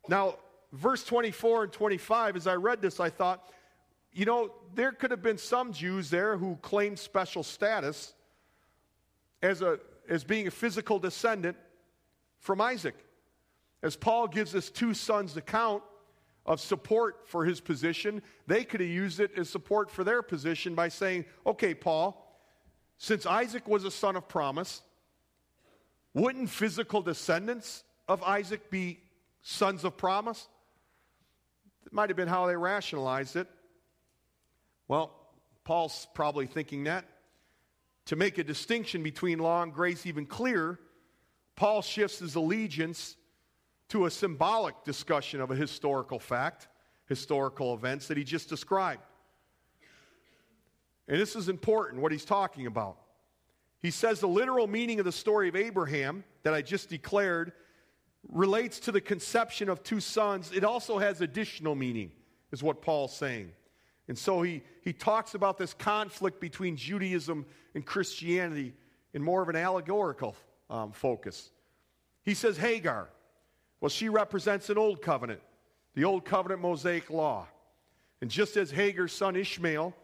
Now, 0.09 0.37
verse 0.73 1.05
24 1.05 1.65
and 1.65 1.73
25, 1.73 2.37
as 2.37 2.47
I 2.47 2.55
read 2.55 2.83
this, 2.83 2.99
I 2.99 3.11
thought, 3.11 3.53
you 4.13 4.25
know, 4.25 4.53
there 4.75 4.93
could 4.93 5.11
have 5.11 5.23
been 5.23 5.39
some 5.39 5.73
Jews 5.73 6.11
there 6.11 6.37
who 6.37 6.57
claimed 6.63 6.99
special 6.99 7.43
status 7.43 8.15
as, 9.43 9.63
a, 9.63 9.79
as 10.09 10.25
being 10.25 10.49
a 10.49 10.51
physical 10.51 10.99
descendant 10.99 11.57
from 12.41 12.61
Isaac. 12.61 12.97
As 13.83 13.97
Paul 13.97 14.27
gives 14.27 14.55
us 14.55 14.71
two 14.71 14.95
sons' 14.95 15.37
account 15.37 15.83
of 16.45 16.61
support 16.61 17.27
for 17.27 17.45
his 17.45 17.61
position, 17.61 18.23
they 18.47 18.65
could 18.65 18.81
have 18.81 18.89
used 18.89 19.21
it 19.21 19.33
as 19.37 19.49
support 19.49 19.91
for 19.91 20.03
their 20.03 20.23
position 20.23 20.75
by 20.75 20.89
saying, 20.89 21.25
okay, 21.47 21.75
Paul, 21.75 22.25
since 22.97 23.27
Isaac 23.27 23.69
was 23.69 23.85
a 23.85 23.91
son 23.91 24.17
of 24.17 24.27
promise, 24.29 24.83
wouldn't 26.15 26.51
physical 26.51 27.03
descendants 27.03 27.85
of 28.09 28.23
Isaac 28.23 28.71
be 28.71 29.01
sons 29.43 29.85
of 29.85 29.97
promise? 29.97 30.49
It 31.87 31.93
might 31.93 32.09
have 32.09 32.17
been 32.17 32.29
how 32.29 32.47
they 32.47 32.57
rationalized 32.57 33.37
it. 33.37 33.47
Well, 34.89 35.15
Paul's 35.65 36.09
probably 36.15 36.47
thinking 36.47 36.85
that. 36.85 37.05
To 38.07 38.17
make 38.17 38.39
a 38.39 38.45
distinction 38.45 39.03
between 39.03 39.39
law 39.39 39.63
and 39.63 39.73
grace 39.73 40.07
even 40.07 40.25
clearer, 40.25 40.81
Paul 41.57 41.83
shifts 41.83 42.21
his 42.21 42.35
allegiance 42.37 43.17
to 43.89 44.07
a 44.07 44.11
symbolic 44.11 44.85
discussion 44.85 45.41
of 45.41 45.51
a 45.51 45.57
historical 45.57 46.19
fact, 46.19 46.69
historical 47.07 47.75
events 47.75 48.09
that 48.09 48.17
he 48.17 48.25
just 48.25 48.49
described. 48.49 49.03
And 51.09 51.19
this 51.19 51.35
is 51.35 51.49
important, 51.49 52.03
what 52.03 52.13
he's 52.13 52.25
talking 52.25 52.67
about. 52.67 52.99
He 53.81 53.91
says 53.91 54.21
the 54.21 54.29
literal 54.29 54.67
meaning 54.67 54.99
of 54.99 55.05
the 55.05 55.13
story 55.13 55.49
of 55.49 55.57
Abraham 55.57 56.25
that 56.43 56.53
I 56.53 56.63
just 56.63 56.91
declared 56.91 57.53
relates 58.29 58.79
to 58.81 58.93
the 58.93 59.01
conception 59.01 59.69
of 59.69 59.83
two 59.83 60.01
sons. 60.01 60.53
It 60.53 60.65
also 60.65 60.99
has 60.99 61.21
additional 61.21 61.75
meaning, 61.75 62.11
is 62.53 62.63
what 62.63 62.83
Paul's 62.83 63.17
saying. 63.17 63.53
And 64.09 64.19
so 64.19 64.43
he, 64.43 64.63
he 64.83 64.93
talks 64.93 65.35
about 65.35 65.59
this 65.59 65.75
conflict 65.75 66.41
between 66.41 66.77
Judaism 66.77 67.47
and 67.75 67.87
Christianity 67.87 68.75
in 69.15 69.23
more 69.23 69.43
of 69.43 69.49
an 69.49 69.57
allegorical 69.57 70.35
um, 70.69 70.93
focus. 70.93 71.51
He 72.25 72.35
says 72.35 72.59
Hagar, 72.59 73.09
well, 73.81 73.89
she 73.89 74.09
represents 74.09 74.71
an 74.71 74.79
old 74.79 75.03
covenant, 75.03 75.41
the 75.95 76.05
old 76.05 76.25
covenant 76.25 76.61
Mosaic 76.61 77.11
law. 77.11 77.47
And 78.21 78.31
just 78.31 78.57
as 78.57 78.71
Hagar's 78.71 79.13
son 79.13 79.37
Ishmael 79.37 79.95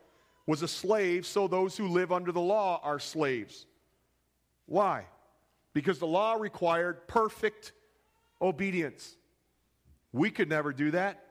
was 0.46 0.62
a 0.62 0.68
slave, 0.68 1.26
so 1.26 1.48
those 1.48 1.76
who 1.76 1.88
live 1.88 2.12
under 2.12 2.30
the 2.30 2.40
law 2.40 2.80
are 2.84 2.98
slaves. 2.98 3.66
Why? 4.66 5.06
Because 5.72 5.98
the 5.98 6.06
law 6.06 6.34
required 6.34 7.08
perfect 7.08 7.72
obedience. 8.40 9.16
We 10.12 10.30
could 10.30 10.48
never 10.48 10.72
do 10.72 10.92
that. 10.92 11.24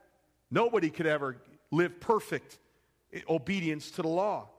Nobody 0.52 0.90
could 0.90 1.06
ever 1.06 1.38
live 1.72 2.00
perfect 2.00 2.60
obedience 3.30 3.92
to 3.92 4.02
the 4.02 4.10
law. 4.10 4.50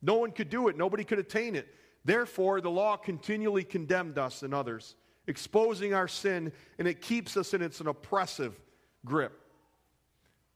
No 0.00 0.14
one 0.14 0.30
could 0.30 0.48
do 0.48 0.68
it, 0.68 0.76
nobody 0.76 1.04
could 1.04 1.18
attain 1.18 1.54
it. 1.54 1.68
Therefore, 2.04 2.60
the 2.60 2.70
law 2.70 2.96
continually 2.96 3.64
condemned 3.64 4.18
us 4.18 4.42
and 4.42 4.54
others, 4.54 4.94
exposing 5.28 5.94
our 5.94 6.08
sin, 6.08 6.50
and 6.78 6.88
it 6.88 7.00
keeps 7.00 7.36
us 7.36 7.54
in 7.54 7.62
its 7.62 7.80
an 7.80 7.86
oppressive 7.86 8.58
grip. 9.04 9.40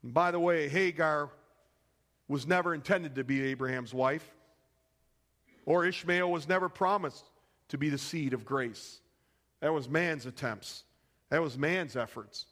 And 0.03 0.13
by 0.13 0.33
the 0.33 0.41
way, 0.41 0.69
Hagar 0.69 1.31
was 2.27 2.47
never 2.47 2.75
intended 2.75 3.15
to 3.17 3.25
be 3.25 3.43
Abraham's 3.43 3.95
wife, 3.95 4.27
or 5.67 5.85
Ishmael 5.85 6.31
was 6.31 6.49
never 6.49 6.69
promised 6.69 7.31
to 7.69 7.79
be 7.79 7.91
the 7.91 7.99
seed 7.99 8.33
of 8.33 8.45
grace. 8.45 9.01
That 9.61 9.73
was 9.73 9.89
man's 9.89 10.27
attempts, 10.27 10.85
that 11.29 11.41
was 11.41 11.57
man's 11.57 11.95
efforts. 11.95 12.47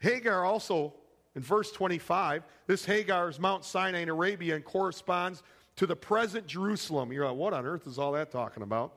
Hagar 0.00 0.44
also, 0.44 0.92
in 1.34 1.42
verse 1.42 1.72
25, 1.72 2.42
this 2.66 2.84
Hagar 2.84 3.28
is 3.30 3.40
Mount 3.40 3.64
Sinai 3.64 4.00
in 4.00 4.08
Arabia 4.08 4.56
and 4.56 4.64
corresponds 4.64 5.42
to 5.76 5.86
the 5.86 5.96
present 5.96 6.46
Jerusalem. 6.46 7.12
You're 7.12 7.26
like, 7.26 7.36
what 7.36 7.54
on 7.54 7.64
earth 7.64 7.86
is 7.86 7.98
all 7.98 8.12
that 8.12 8.30
talking 8.30 8.62
about? 8.62 8.92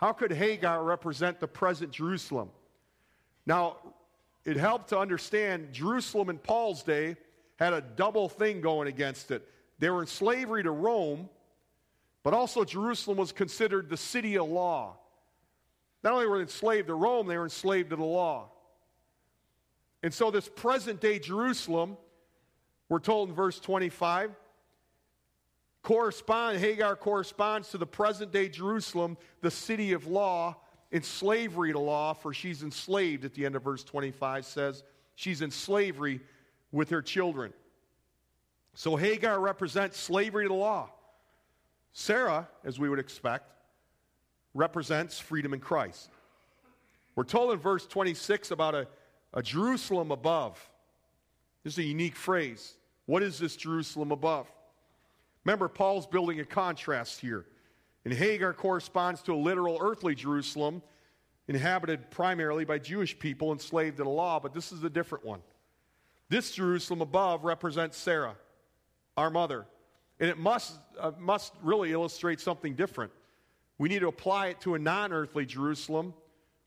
How 0.00 0.14
could 0.14 0.32
Hagar 0.32 0.82
represent 0.82 1.40
the 1.40 1.46
present 1.46 1.92
Jerusalem? 1.92 2.48
Now, 3.44 3.76
it 4.46 4.56
helped 4.56 4.88
to 4.88 4.98
understand 4.98 5.74
Jerusalem 5.74 6.30
in 6.30 6.38
Paul's 6.38 6.82
day 6.82 7.16
had 7.56 7.74
a 7.74 7.82
double 7.82 8.30
thing 8.30 8.62
going 8.62 8.88
against 8.88 9.30
it. 9.30 9.46
They 9.78 9.90
were 9.90 10.00
in 10.00 10.06
slavery 10.06 10.62
to 10.62 10.70
Rome, 10.70 11.28
but 12.22 12.32
also 12.32 12.64
Jerusalem 12.64 13.18
was 13.18 13.30
considered 13.30 13.90
the 13.90 13.98
city 13.98 14.38
of 14.38 14.48
law. 14.48 14.96
Not 16.02 16.14
only 16.14 16.26
were 16.26 16.38
they 16.38 16.42
enslaved 16.42 16.86
to 16.88 16.94
Rome, 16.94 17.26
they 17.26 17.36
were 17.36 17.44
enslaved 17.44 17.90
to 17.90 17.96
the 17.96 18.02
law. 18.02 18.48
And 20.02 20.14
so, 20.14 20.30
this 20.30 20.48
present 20.48 21.02
day 21.02 21.18
Jerusalem, 21.18 21.98
we're 22.88 23.00
told 23.00 23.28
in 23.28 23.34
verse 23.34 23.60
25, 23.60 24.30
correspond, 25.82 26.58
Hagar 26.58 26.96
corresponds 26.96 27.70
to 27.70 27.78
the 27.78 27.86
present 27.86 28.32
day 28.32 28.48
Jerusalem, 28.48 29.16
the 29.40 29.50
city 29.50 29.92
of 29.92 30.06
law, 30.06 30.56
in 30.92 31.02
slavery 31.02 31.72
to 31.72 31.78
law, 31.78 32.12
for 32.12 32.34
she's 32.34 32.62
enslaved 32.62 33.24
at 33.24 33.34
the 33.34 33.46
end 33.46 33.54
of 33.54 33.62
verse 33.62 33.84
25 33.84 34.44
says 34.44 34.82
she's 35.14 35.40
in 35.40 35.50
slavery 35.50 36.20
with 36.72 36.90
her 36.90 37.02
children. 37.02 37.52
So 38.74 38.96
Hagar 38.96 39.38
represents 39.40 39.98
slavery 39.98 40.44
to 40.44 40.48
the 40.48 40.54
law. 40.54 40.90
Sarah, 41.92 42.48
as 42.64 42.78
we 42.78 42.88
would 42.88 42.98
expect, 42.98 43.50
represents 44.54 45.18
freedom 45.18 45.54
in 45.54 45.60
Christ. 45.60 46.10
We're 47.14 47.24
told 47.24 47.52
in 47.52 47.58
verse 47.58 47.86
26 47.86 48.50
about 48.50 48.74
a, 48.74 48.88
a 49.34 49.42
Jerusalem 49.42 50.10
above. 50.10 50.58
This 51.64 51.74
is 51.74 51.78
a 51.80 51.84
unique 51.84 52.16
phrase. 52.16 52.76
What 53.06 53.22
is 53.22 53.38
this 53.38 53.56
Jerusalem 53.56 54.12
above? 54.12 54.50
Remember, 55.44 55.68
Paul's 55.68 56.06
building 56.06 56.40
a 56.40 56.44
contrast 56.44 57.20
here. 57.20 57.46
And 58.04 58.14
Hagar 58.14 58.52
corresponds 58.52 59.22
to 59.22 59.34
a 59.34 59.36
literal 59.36 59.78
earthly 59.80 60.14
Jerusalem 60.14 60.82
inhabited 61.48 62.10
primarily 62.10 62.64
by 62.64 62.78
Jewish 62.78 63.18
people 63.18 63.52
enslaved 63.52 63.96
to 63.98 64.04
the 64.04 64.10
law, 64.10 64.38
but 64.40 64.54
this 64.54 64.72
is 64.72 64.84
a 64.84 64.90
different 64.90 65.24
one. 65.24 65.40
This 66.28 66.52
Jerusalem 66.52 67.00
above 67.00 67.44
represents 67.44 67.96
Sarah, 67.96 68.36
our 69.16 69.30
mother. 69.30 69.66
And 70.20 70.30
it 70.30 70.38
must, 70.38 70.74
uh, 70.98 71.12
must 71.18 71.52
really 71.62 71.92
illustrate 71.92 72.40
something 72.40 72.74
different. 72.74 73.10
We 73.78 73.88
need 73.88 74.00
to 74.00 74.08
apply 74.08 74.48
it 74.48 74.60
to 74.60 74.74
a 74.74 74.78
non 74.78 75.12
earthly 75.12 75.46
Jerusalem, 75.46 76.14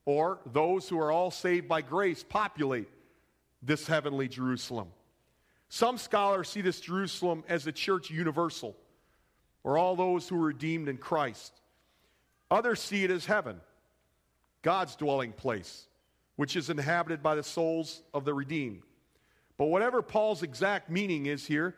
or 0.05 0.39
those 0.51 0.89
who 0.89 0.99
are 0.99 1.11
all 1.11 1.31
saved 1.31 1.67
by 1.67 1.81
grace 1.81 2.23
populate 2.27 2.89
this 3.61 3.87
heavenly 3.87 4.27
Jerusalem. 4.27 4.89
Some 5.69 5.97
scholars 5.97 6.49
see 6.49 6.61
this 6.61 6.79
Jerusalem 6.79 7.43
as 7.47 7.63
the 7.63 7.71
church 7.71 8.11
universal 8.11 8.75
or 9.63 9.77
all 9.77 9.95
those 9.95 10.27
who 10.27 10.35
are 10.35 10.47
redeemed 10.47 10.87
in 10.87 10.97
Christ. 10.97 11.61
Others 12.51 12.81
see 12.81 13.03
it 13.03 13.11
as 13.11 13.25
heaven, 13.25 13.59
God's 14.61 14.95
dwelling 14.95 15.31
place, 15.31 15.87
which 16.35 16.55
is 16.55 16.69
inhabited 16.69 17.23
by 17.23 17.35
the 17.35 17.43
souls 17.43 18.03
of 18.13 18.25
the 18.25 18.33
redeemed. 18.33 18.83
But 19.57 19.65
whatever 19.65 20.01
Paul's 20.01 20.43
exact 20.43 20.89
meaning 20.89 21.25
is 21.25 21.45
here, 21.45 21.75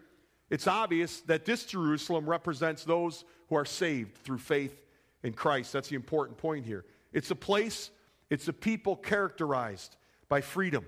it's 0.50 0.67
obvious 0.67 1.21
that 1.21 1.45
this 1.45 1.65
Jerusalem 1.65 2.30
represents 2.30 2.84
those 2.84 3.26
who 3.50 3.56
are 3.56 3.65
saved 3.65 4.17
through 4.17 4.39
faith 4.39 4.86
in 5.24 5.34
Christ. 5.34 5.74
That's 5.74 5.89
the 5.89 5.95
important 5.95 6.38
point 6.38 6.65
here. 6.65 6.86
It's 7.13 7.32
a 7.32 7.36
place, 7.36 7.91
it's 8.30 8.48
a 8.48 8.54
people 8.54 8.95
characterized 8.95 9.95
by 10.28 10.41
freedom, 10.41 10.86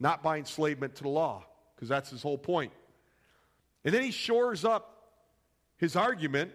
not 0.00 0.22
by 0.22 0.38
enslavement 0.38 0.96
to 0.96 1.02
the 1.04 1.08
law, 1.08 1.44
because 1.84 1.90
that's 1.90 2.10
his 2.10 2.22
whole 2.22 2.38
point. 2.38 2.72
And 3.84 3.92
then 3.92 4.02
he 4.02 4.10
shores 4.10 4.64
up 4.64 5.10
his 5.76 5.96
argument 5.96 6.50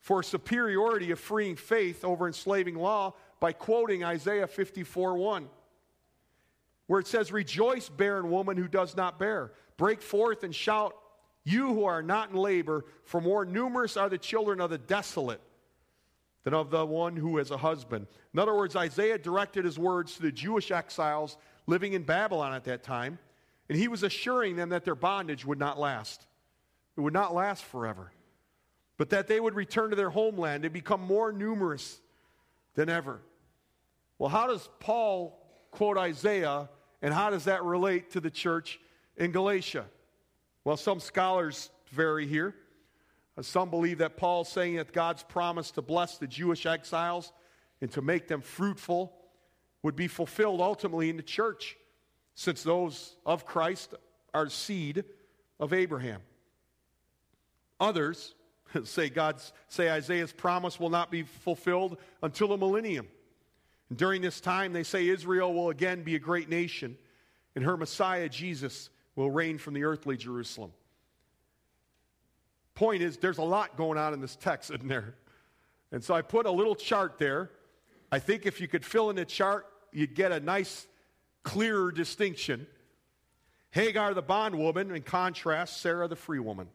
for 0.00 0.22
superiority 0.24 1.12
of 1.12 1.20
freeing 1.20 1.54
faith 1.54 2.04
over 2.04 2.26
enslaving 2.26 2.74
law 2.74 3.14
by 3.38 3.52
quoting 3.52 4.02
Isaiah 4.02 4.48
54 4.48 5.16
1, 5.16 5.48
where 6.88 6.98
it 6.98 7.06
says, 7.06 7.30
Rejoice, 7.30 7.88
barren 7.88 8.30
woman 8.30 8.56
who 8.56 8.66
does 8.66 8.96
not 8.96 9.18
bear. 9.18 9.52
Break 9.76 10.02
forth 10.02 10.42
and 10.42 10.52
shout, 10.52 10.96
you 11.44 11.68
who 11.68 11.84
are 11.84 12.02
not 12.02 12.30
in 12.30 12.36
labor, 12.36 12.86
for 13.04 13.20
more 13.20 13.44
numerous 13.44 13.96
are 13.96 14.08
the 14.08 14.18
children 14.18 14.60
of 14.60 14.70
the 14.70 14.78
desolate 14.78 15.40
than 16.42 16.54
of 16.54 16.70
the 16.70 16.84
one 16.84 17.14
who 17.14 17.36
has 17.36 17.52
a 17.52 17.56
husband. 17.56 18.08
In 18.34 18.40
other 18.40 18.56
words, 18.56 18.74
Isaiah 18.74 19.18
directed 19.18 19.64
his 19.64 19.78
words 19.78 20.16
to 20.16 20.22
the 20.22 20.32
Jewish 20.32 20.72
exiles 20.72 21.36
living 21.68 21.92
in 21.92 22.02
Babylon 22.02 22.54
at 22.54 22.64
that 22.64 22.82
time, 22.82 23.18
and 23.70 23.78
he 23.78 23.86
was 23.86 24.02
assuring 24.02 24.56
them 24.56 24.70
that 24.70 24.84
their 24.84 24.96
bondage 24.96 25.46
would 25.46 25.60
not 25.60 25.78
last. 25.78 26.26
It 26.96 27.00
would 27.02 27.12
not 27.12 27.32
last 27.32 27.64
forever, 27.64 28.10
but 28.98 29.10
that 29.10 29.28
they 29.28 29.38
would 29.38 29.54
return 29.54 29.90
to 29.90 29.96
their 29.96 30.10
homeland 30.10 30.64
and 30.64 30.74
become 30.74 31.00
more 31.00 31.30
numerous 31.30 32.00
than 32.74 32.88
ever. 32.88 33.20
Well, 34.18 34.28
how 34.28 34.48
does 34.48 34.68
Paul 34.80 35.40
quote 35.70 35.96
Isaiah, 35.96 36.68
and 37.00 37.14
how 37.14 37.30
does 37.30 37.44
that 37.44 37.62
relate 37.62 38.10
to 38.10 38.20
the 38.20 38.28
church 38.28 38.80
in 39.16 39.30
Galatia? 39.30 39.84
Well, 40.64 40.76
some 40.76 40.98
scholars 40.98 41.70
vary 41.92 42.26
here. 42.26 42.56
Uh, 43.38 43.42
some 43.42 43.70
believe 43.70 43.98
that 43.98 44.16
Paul's 44.16 44.48
saying 44.48 44.78
that 44.78 44.92
God's 44.92 45.22
promise 45.22 45.70
to 45.70 45.80
bless 45.80 46.18
the 46.18 46.26
Jewish 46.26 46.66
exiles 46.66 47.32
and 47.80 47.88
to 47.92 48.02
make 48.02 48.26
them 48.26 48.40
fruitful 48.40 49.12
would 49.84 49.94
be 49.94 50.08
fulfilled 50.08 50.60
ultimately 50.60 51.08
in 51.08 51.16
the 51.16 51.22
church, 51.22 51.76
since 52.40 52.62
those 52.62 53.16
of 53.26 53.44
Christ 53.44 53.92
are 54.32 54.48
seed 54.48 55.04
of 55.58 55.74
Abraham. 55.74 56.22
Others 57.78 58.34
say 58.84 59.10
God's 59.10 59.52
say 59.68 59.90
Isaiah's 59.90 60.32
promise 60.32 60.80
will 60.80 60.88
not 60.88 61.10
be 61.10 61.24
fulfilled 61.24 61.98
until 62.22 62.48
the 62.48 62.56
millennium. 62.56 63.08
And 63.90 63.98
during 63.98 64.22
this 64.22 64.40
time, 64.40 64.72
they 64.72 64.84
say 64.84 65.06
Israel 65.06 65.52
will 65.52 65.68
again 65.68 66.02
be 66.02 66.14
a 66.14 66.18
great 66.18 66.48
nation, 66.48 66.96
and 67.56 67.62
her 67.62 67.76
Messiah, 67.76 68.30
Jesus, 68.30 68.88
will 69.16 69.30
reign 69.30 69.58
from 69.58 69.74
the 69.74 69.84
earthly 69.84 70.16
Jerusalem. 70.16 70.72
Point 72.74 73.02
is, 73.02 73.18
there's 73.18 73.36
a 73.36 73.42
lot 73.42 73.76
going 73.76 73.98
on 73.98 74.14
in 74.14 74.22
this 74.22 74.36
text, 74.36 74.70
isn't 74.70 74.88
there? 74.88 75.14
And 75.92 76.02
so 76.02 76.14
I 76.14 76.22
put 76.22 76.46
a 76.46 76.50
little 76.50 76.74
chart 76.74 77.18
there. 77.18 77.50
I 78.10 78.18
think 78.18 78.46
if 78.46 78.62
you 78.62 78.66
could 78.66 78.86
fill 78.86 79.10
in 79.10 79.16
the 79.16 79.26
chart, 79.26 79.66
you'd 79.92 80.14
get 80.14 80.32
a 80.32 80.40
nice, 80.40 80.86
clearer 81.42 81.92
distinction. 81.92 82.66
Hagar, 83.70 84.14
the 84.14 84.22
bondwoman, 84.22 84.90
in 84.94 85.02
contrast, 85.02 85.80
Sarah, 85.80 86.08
the 86.08 86.16
free 86.16 86.40
woman. 86.40 86.68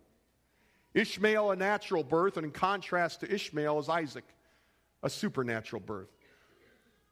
Ishmael, 0.94 1.52
a 1.52 1.56
natural 1.56 2.04
birth, 2.04 2.38
and 2.38 2.46
in 2.46 2.52
contrast 2.52 3.20
to 3.20 3.34
Ishmael 3.34 3.80
is 3.80 3.90
Isaac, 3.90 4.24
a 5.04 5.10
supernatural 5.10 5.82
birth. 5.82 6.10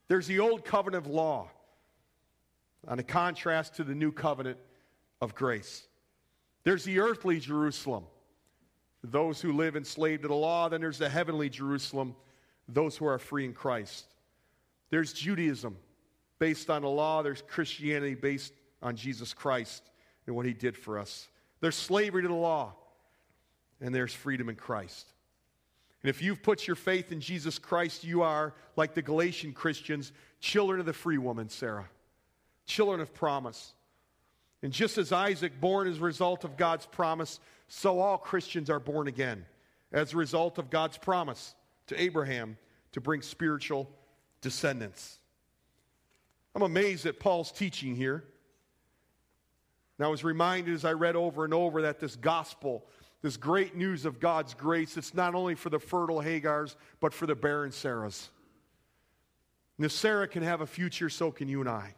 There's 0.07 0.27
the 0.27 0.39
old 0.39 0.63
covenant 0.63 1.05
of 1.05 1.11
law, 1.11 1.49
on 2.87 2.99
a 2.99 3.03
contrast 3.03 3.75
to 3.75 3.83
the 3.83 3.95
new 3.95 4.11
covenant 4.11 4.57
of 5.21 5.35
grace. 5.35 5.85
There's 6.63 6.83
the 6.83 6.99
earthly 6.99 7.39
Jerusalem, 7.39 8.05
those 9.03 9.41
who 9.41 9.51
live 9.51 9.75
enslaved 9.75 10.21
to 10.21 10.27
the 10.29 10.33
law. 10.33 10.69
Then 10.69 10.81
there's 10.81 10.97
the 10.97 11.09
heavenly 11.09 11.49
Jerusalem, 11.49 12.15
those 12.69 12.95
who 12.95 13.05
are 13.05 13.19
free 13.19 13.43
in 13.45 13.53
Christ. 13.53 14.05
There's 14.89 15.11
Judaism 15.11 15.77
based 16.39 16.69
on 16.69 16.81
the 16.81 16.89
law. 16.89 17.23
There's 17.23 17.43
Christianity 17.47 18.15
based 18.15 18.53
on 18.81 18.95
Jesus 18.95 19.33
Christ 19.33 19.83
and 20.27 20.35
what 20.35 20.45
he 20.45 20.53
did 20.53 20.77
for 20.77 20.99
us. 20.99 21.27
There's 21.61 21.75
slavery 21.75 22.21
to 22.23 22.27
the 22.27 22.33
law 22.33 22.73
and 23.81 23.93
there's 23.93 24.13
freedom 24.13 24.49
in 24.49 24.55
Christ. 24.55 25.07
And 26.01 26.09
if 26.09 26.21
you've 26.21 26.43
put 26.43 26.67
your 26.67 26.75
faith 26.75 27.11
in 27.11 27.21
Jesus 27.21 27.57
Christ, 27.57 28.03
you 28.03 28.23
are, 28.23 28.53
like 28.75 28.93
the 28.93 29.01
Galatian 29.01 29.53
Christians, 29.53 30.11
children 30.41 30.79
of 30.79 30.85
the 30.85 30.93
free 30.93 31.17
woman, 31.17 31.47
Sarah, 31.47 31.89
children 32.65 32.99
of 32.99 33.13
promise. 33.13 33.73
And 34.61 34.73
just 34.73 34.97
as 34.97 35.11
Isaac, 35.11 35.59
born 35.61 35.87
as 35.87 35.97
a 35.97 36.01
result 36.01 36.43
of 36.43 36.57
God's 36.57 36.85
promise, 36.85 37.39
so 37.67 37.99
all 37.99 38.17
Christians 38.17 38.69
are 38.69 38.79
born 38.79 39.07
again 39.07 39.45
as 39.93 40.13
a 40.13 40.17
result 40.17 40.57
of 40.57 40.69
God's 40.69 40.97
promise 40.97 41.55
to 41.87 42.01
Abraham 42.01 42.57
to 42.91 43.01
bring 43.01 43.21
spiritual 43.21 43.89
descendants. 44.41 45.19
I'm 46.55 46.61
amazed 46.61 47.05
at 47.05 47.19
Paul's 47.19 47.51
teaching 47.51 47.95
here. 47.95 48.23
And 49.97 50.05
I 50.05 50.09
was 50.09 50.23
reminded 50.23 50.73
as 50.73 50.85
I 50.85 50.93
read 50.93 51.15
over 51.15 51.45
and 51.45 51.53
over 51.53 51.83
that 51.83 51.99
this 51.99 52.15
gospel, 52.15 52.85
this 53.21 53.37
great 53.37 53.75
news 53.75 54.05
of 54.05 54.19
God's 54.19 54.53
grace, 54.53 54.97
it's 54.97 55.13
not 55.13 55.35
only 55.35 55.55
for 55.55 55.69
the 55.69 55.79
fertile 55.79 56.21
Hagars, 56.21 56.75
but 56.99 57.13
for 57.13 57.25
the 57.25 57.35
barren 57.35 57.71
Sarahs. 57.71 58.27
And 59.77 59.85
if 59.85 59.91
Sarah 59.91 60.27
can 60.27 60.43
have 60.43 60.61
a 60.61 60.67
future, 60.67 61.09
so 61.09 61.31
can 61.31 61.47
you 61.47 61.59
and 61.59 61.69
I. 61.69 61.95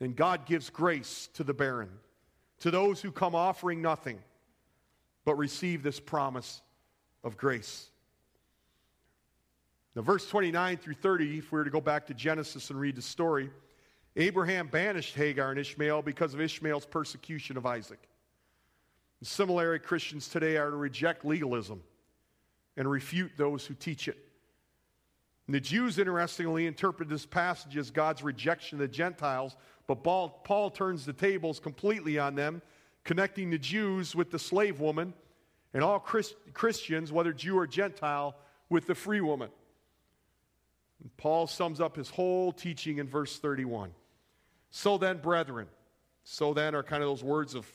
And 0.00 0.14
God 0.14 0.46
gives 0.46 0.70
grace 0.70 1.28
to 1.34 1.44
the 1.44 1.54
barren, 1.54 1.90
to 2.60 2.70
those 2.70 3.00
who 3.00 3.10
come 3.10 3.34
offering 3.34 3.82
nothing, 3.82 4.20
but 5.24 5.34
receive 5.36 5.82
this 5.82 6.00
promise 6.00 6.62
of 7.24 7.36
grace. 7.36 7.90
Now, 9.98 10.04
verse 10.04 10.28
29 10.28 10.76
through 10.76 10.94
30, 10.94 11.38
if 11.38 11.50
we 11.50 11.58
were 11.58 11.64
to 11.64 11.70
go 11.70 11.80
back 11.80 12.06
to 12.06 12.14
Genesis 12.14 12.70
and 12.70 12.78
read 12.78 12.94
the 12.94 13.02
story, 13.02 13.50
Abraham 14.14 14.68
banished 14.68 15.16
Hagar 15.16 15.50
and 15.50 15.58
Ishmael 15.58 16.02
because 16.02 16.34
of 16.34 16.40
Ishmael's 16.40 16.86
persecution 16.86 17.56
of 17.56 17.66
Isaac. 17.66 17.98
And 19.18 19.26
similarly, 19.26 19.80
Christians 19.80 20.28
today 20.28 20.56
are 20.56 20.70
to 20.70 20.76
reject 20.76 21.24
legalism 21.24 21.82
and 22.76 22.88
refute 22.88 23.32
those 23.36 23.66
who 23.66 23.74
teach 23.74 24.06
it. 24.06 24.18
And 25.48 25.56
the 25.56 25.60
Jews, 25.60 25.98
interestingly, 25.98 26.68
interpret 26.68 27.08
this 27.08 27.26
passage 27.26 27.76
as 27.76 27.90
God's 27.90 28.22
rejection 28.22 28.76
of 28.76 28.82
the 28.88 28.94
Gentiles, 28.94 29.56
but 29.88 30.04
Paul, 30.04 30.28
Paul 30.44 30.70
turns 30.70 31.06
the 31.06 31.12
tables 31.12 31.58
completely 31.58 32.20
on 32.20 32.36
them, 32.36 32.62
connecting 33.02 33.50
the 33.50 33.58
Jews 33.58 34.14
with 34.14 34.30
the 34.30 34.38
slave 34.38 34.78
woman 34.78 35.12
and 35.74 35.82
all 35.82 35.98
Christ, 35.98 36.36
Christians, 36.54 37.10
whether 37.10 37.32
Jew 37.32 37.58
or 37.58 37.66
Gentile, 37.66 38.36
with 38.68 38.86
the 38.86 38.94
free 38.94 39.20
woman. 39.20 39.48
And 41.00 41.16
Paul 41.16 41.46
sums 41.46 41.80
up 41.80 41.96
his 41.96 42.10
whole 42.10 42.52
teaching 42.52 42.98
in 42.98 43.08
verse 43.08 43.38
31. 43.38 43.90
So 44.70 44.98
then, 44.98 45.18
brethren, 45.18 45.66
so 46.24 46.52
then 46.52 46.74
are 46.74 46.82
kind 46.82 47.02
of 47.02 47.08
those 47.08 47.24
words 47.24 47.54
of 47.54 47.66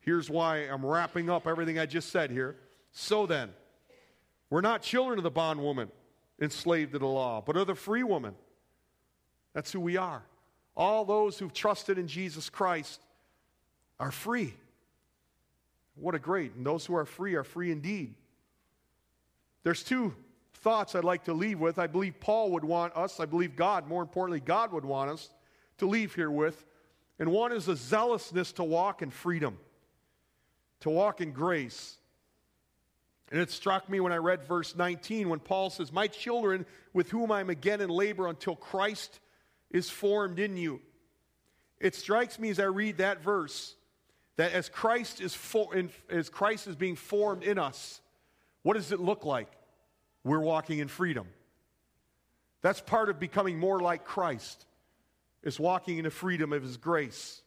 here's 0.00 0.30
why 0.30 0.58
I'm 0.58 0.84
wrapping 0.84 1.28
up 1.30 1.46
everything 1.46 1.78
I 1.78 1.86
just 1.86 2.10
said 2.10 2.30
here. 2.30 2.56
So 2.92 3.26
then, 3.26 3.50
we're 4.50 4.60
not 4.60 4.82
children 4.82 5.18
of 5.18 5.24
the 5.24 5.30
bondwoman 5.30 5.90
enslaved 6.40 6.92
to 6.92 6.98
the 6.98 7.06
law, 7.06 7.42
but 7.44 7.56
of 7.56 7.66
the 7.66 7.74
free 7.74 8.02
woman. 8.02 8.34
That's 9.54 9.72
who 9.72 9.80
we 9.80 9.96
are. 9.96 10.22
All 10.76 11.04
those 11.04 11.38
who've 11.38 11.52
trusted 11.52 11.98
in 11.98 12.06
Jesus 12.06 12.48
Christ 12.48 13.00
are 13.98 14.12
free. 14.12 14.54
What 15.96 16.14
a 16.14 16.18
great. 16.18 16.54
And 16.54 16.64
those 16.64 16.86
who 16.86 16.94
are 16.94 17.04
free 17.04 17.34
are 17.34 17.44
free 17.44 17.72
indeed. 17.72 18.14
There's 19.64 19.82
two 19.82 20.14
thoughts 20.58 20.94
I'd 20.94 21.04
like 21.04 21.24
to 21.24 21.32
leave 21.32 21.58
with. 21.58 21.78
I 21.78 21.86
believe 21.86 22.20
Paul 22.20 22.52
would 22.52 22.64
want 22.64 22.96
us, 22.96 23.20
I 23.20 23.26
believe 23.26 23.56
God, 23.56 23.88
more 23.88 24.02
importantly, 24.02 24.40
God 24.40 24.72
would 24.72 24.84
want 24.84 25.10
us 25.10 25.30
to 25.78 25.86
leave 25.86 26.14
here 26.14 26.30
with. 26.30 26.64
And 27.18 27.30
one 27.30 27.52
is 27.52 27.68
a 27.68 27.76
zealousness 27.76 28.52
to 28.52 28.64
walk 28.64 29.02
in 29.02 29.10
freedom, 29.10 29.58
to 30.80 30.90
walk 30.90 31.20
in 31.20 31.32
grace. 31.32 31.96
And 33.30 33.40
it 33.40 33.50
struck 33.50 33.88
me 33.90 34.00
when 34.00 34.12
I 34.12 34.16
read 34.16 34.44
verse 34.44 34.76
19 34.76 35.28
when 35.28 35.40
Paul 35.40 35.70
says, 35.70 35.92
My 35.92 36.06
children, 36.06 36.64
with 36.92 37.10
whom 37.10 37.32
I'm 37.32 37.50
again 37.50 37.80
in 37.80 37.90
labor 37.90 38.28
until 38.28 38.56
Christ 38.56 39.20
is 39.70 39.90
formed 39.90 40.38
in 40.38 40.56
you. 40.56 40.80
It 41.80 41.94
strikes 41.94 42.38
me 42.38 42.50
as 42.50 42.58
I 42.58 42.64
read 42.64 42.98
that 42.98 43.22
verse 43.22 43.74
that 44.36 44.52
as 44.52 44.68
Christ 44.68 45.20
is, 45.20 45.34
for, 45.34 45.74
in, 45.74 45.90
as 46.08 46.28
Christ 46.28 46.68
is 46.68 46.76
being 46.76 46.96
formed 46.96 47.42
in 47.42 47.58
us, 47.58 48.00
what 48.62 48.74
does 48.74 48.92
it 48.92 49.00
look 49.00 49.24
like? 49.24 49.50
We're 50.24 50.40
walking 50.40 50.78
in 50.78 50.88
freedom. 50.88 51.26
That's 52.60 52.80
part 52.80 53.08
of 53.08 53.20
becoming 53.20 53.58
more 53.58 53.80
like 53.80 54.04
Christ, 54.04 54.66
is 55.42 55.60
walking 55.60 55.98
in 55.98 56.04
the 56.04 56.10
freedom 56.10 56.52
of 56.52 56.62
His 56.62 56.76
grace, 56.76 57.42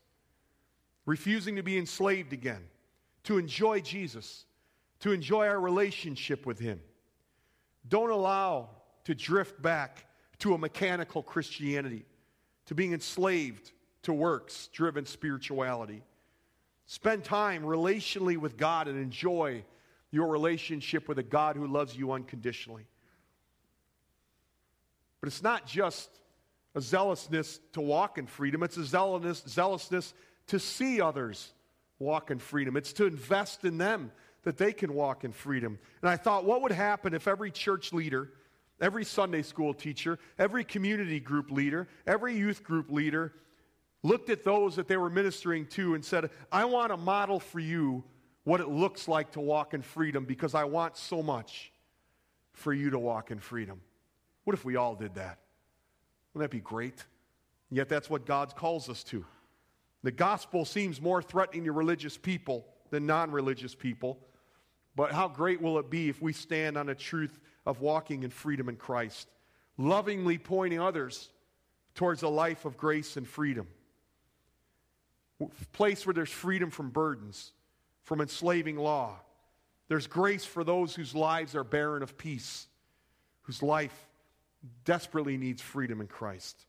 refusing 1.06 1.58
to 1.58 1.64
be 1.64 1.78
enslaved 1.78 2.34
again, 2.34 2.64
to 3.24 3.38
enjoy 3.38 3.82
Jesus, 3.82 4.46
to 5.02 5.12
enjoy 5.12 5.48
our 5.48 5.60
relationship 5.60 6.46
with 6.46 6.60
Him. 6.60 6.80
Don't 7.88 8.10
allow 8.10 8.70
to 9.04 9.16
drift 9.16 9.62
back 9.62 10.06
to 10.40 10.54
a 10.54 10.58
mechanical 10.58 11.22
Christianity 11.22 12.06
to 12.66 12.76
being 12.76 12.94
enslaved 12.94 13.72
to 14.04 14.14
works 14.14 14.70
driven 14.72 15.06
spirituality. 15.06 16.04
Spend 16.86 17.24
time 17.24 17.64
relationally 17.64 18.38
with 18.38 18.58
God 18.58 18.88
and 18.88 19.00
enjoy 19.00 19.64
your 20.12 20.28
relationship 20.28 21.08
with 21.08 21.18
a 21.20 21.24
God 21.24 21.56
who 21.56 21.68
loves 21.68 21.96
you 21.96 22.12
unconditionally. 22.12 22.86
But 25.20 25.28
it's 25.28 25.44
not 25.44 25.66
just 25.66 26.10
a 26.76 26.82
zealousness 26.82 27.60
to 27.74 27.82
walk 27.82 28.18
in 28.18 28.28
freedom, 28.28 28.64
it's 28.64 28.78
a 28.78 28.86
zealousness, 28.86 29.44
zealousness 29.48 30.14
to 30.48 30.60
see 30.60 31.02
others 31.02 31.54
walk 32.00 32.32
in 32.32 32.40
freedom. 32.40 32.76
It's 32.76 32.94
to 32.94 33.06
invest 33.06 33.64
in 33.64 33.78
them 33.78 34.12
that 34.44 34.58
they 34.58 34.74
can 34.74 34.94
walk 34.94 35.24
in 35.24 35.32
freedom. 35.32 35.78
And 36.02 36.10
I 36.10 36.18
thought, 36.18 36.46
what 36.46 36.62
would 36.64 36.72
happen 36.72 37.14
if 37.14 37.28
every 37.28 37.52
church 37.52 37.94
leader 37.94 38.32
every 38.82 39.06
Sunday 39.06 39.44
school 39.44 39.74
teacher, 39.74 40.18
every 40.38 40.64
community 40.64 41.20
group 41.20 41.52
leader, 41.52 41.88
every 42.08 42.36
youth 42.36 42.64
group 42.64 42.90
leader 42.90 43.32
looked 44.04 44.30
at 44.32 44.44
those 44.44 44.76
that 44.76 44.88
they 44.88 44.98
were 44.98 45.10
ministering 45.10 45.68
to 45.68 45.94
and 45.94 46.04
said, 46.04 46.32
I 46.52 46.66
want 46.66 46.92
to 46.92 46.98
model 46.98 47.40
for 47.40 47.60
you 47.60 48.04
what 48.52 48.60
it 48.60 48.68
looks 48.68 49.08
like 49.08 49.32
to 49.32 49.40
walk 49.40 49.74
in 49.74 49.82
freedom 49.82 50.26
because 50.26 50.54
I 50.56 50.66
want 50.66 50.98
so 50.98 51.24
much 51.24 51.72
for 52.52 52.74
you 52.74 52.90
to 52.90 53.00
walk 53.00 53.32
in 53.32 53.40
freedom. 53.40 53.80
What 54.44 54.54
if 54.54 54.66
we 54.66 54.76
all 54.76 54.94
did 54.94 55.16
that? 55.16 55.40
Wouldn't 56.34 56.52
that 56.52 56.54
be 56.54 56.62
great? 56.62 57.06
Yet 57.70 57.88
that's 57.88 58.10
what 58.10 58.26
God 58.26 58.54
calls 58.54 58.90
us 58.90 59.06
to. 59.06 59.24
The 60.04 60.12
gospel 60.12 60.66
seems 60.66 61.00
more 61.00 61.22
threatening 61.22 61.64
to 61.64 61.72
religious 61.72 62.18
people 62.18 62.66
than 62.90 63.06
non 63.06 63.32
religious 63.32 63.74
people. 63.74 64.20
But 64.98 65.14
how 65.14 65.30
great 65.30 65.62
will 65.62 65.80
it 65.80 65.90
be 65.90 66.10
if 66.10 66.22
we 66.22 66.34
stand 66.34 66.78
on 66.78 66.88
the 66.88 66.96
truth 66.96 67.40
of 67.66 67.80
walking 67.80 68.24
in 68.24 68.32
freedom 68.32 68.68
in 68.68 68.76
Christ, 68.76 69.30
lovingly 69.78 70.38
pointing 70.38 70.82
others 70.82 71.30
towards 71.96 72.22
a 72.22 72.28
life 72.28 72.66
of 72.66 72.76
grace 72.76 73.16
and 73.16 73.26
freedom. 73.26 73.68
A 75.40 75.48
place 75.72 76.06
where 76.06 76.14
there's 76.14 76.30
freedom 76.30 76.70
from 76.70 76.90
burdens, 76.90 77.54
from 78.04 78.22
enslaving 78.22 78.78
law. 78.78 79.20
There's 79.88 80.08
grace 80.08 80.46
for 80.46 80.64
those 80.64 80.96
whose 80.96 81.14
lives 81.14 81.56
are 81.56 81.64
barren 81.64 82.04
of 82.04 82.18
peace, 82.18 82.68
whose 83.44 83.62
life 83.62 84.08
desperately 84.86 85.38
needs 85.38 85.62
freedom 85.62 86.02
in 86.02 86.08
Christ. 86.08 86.66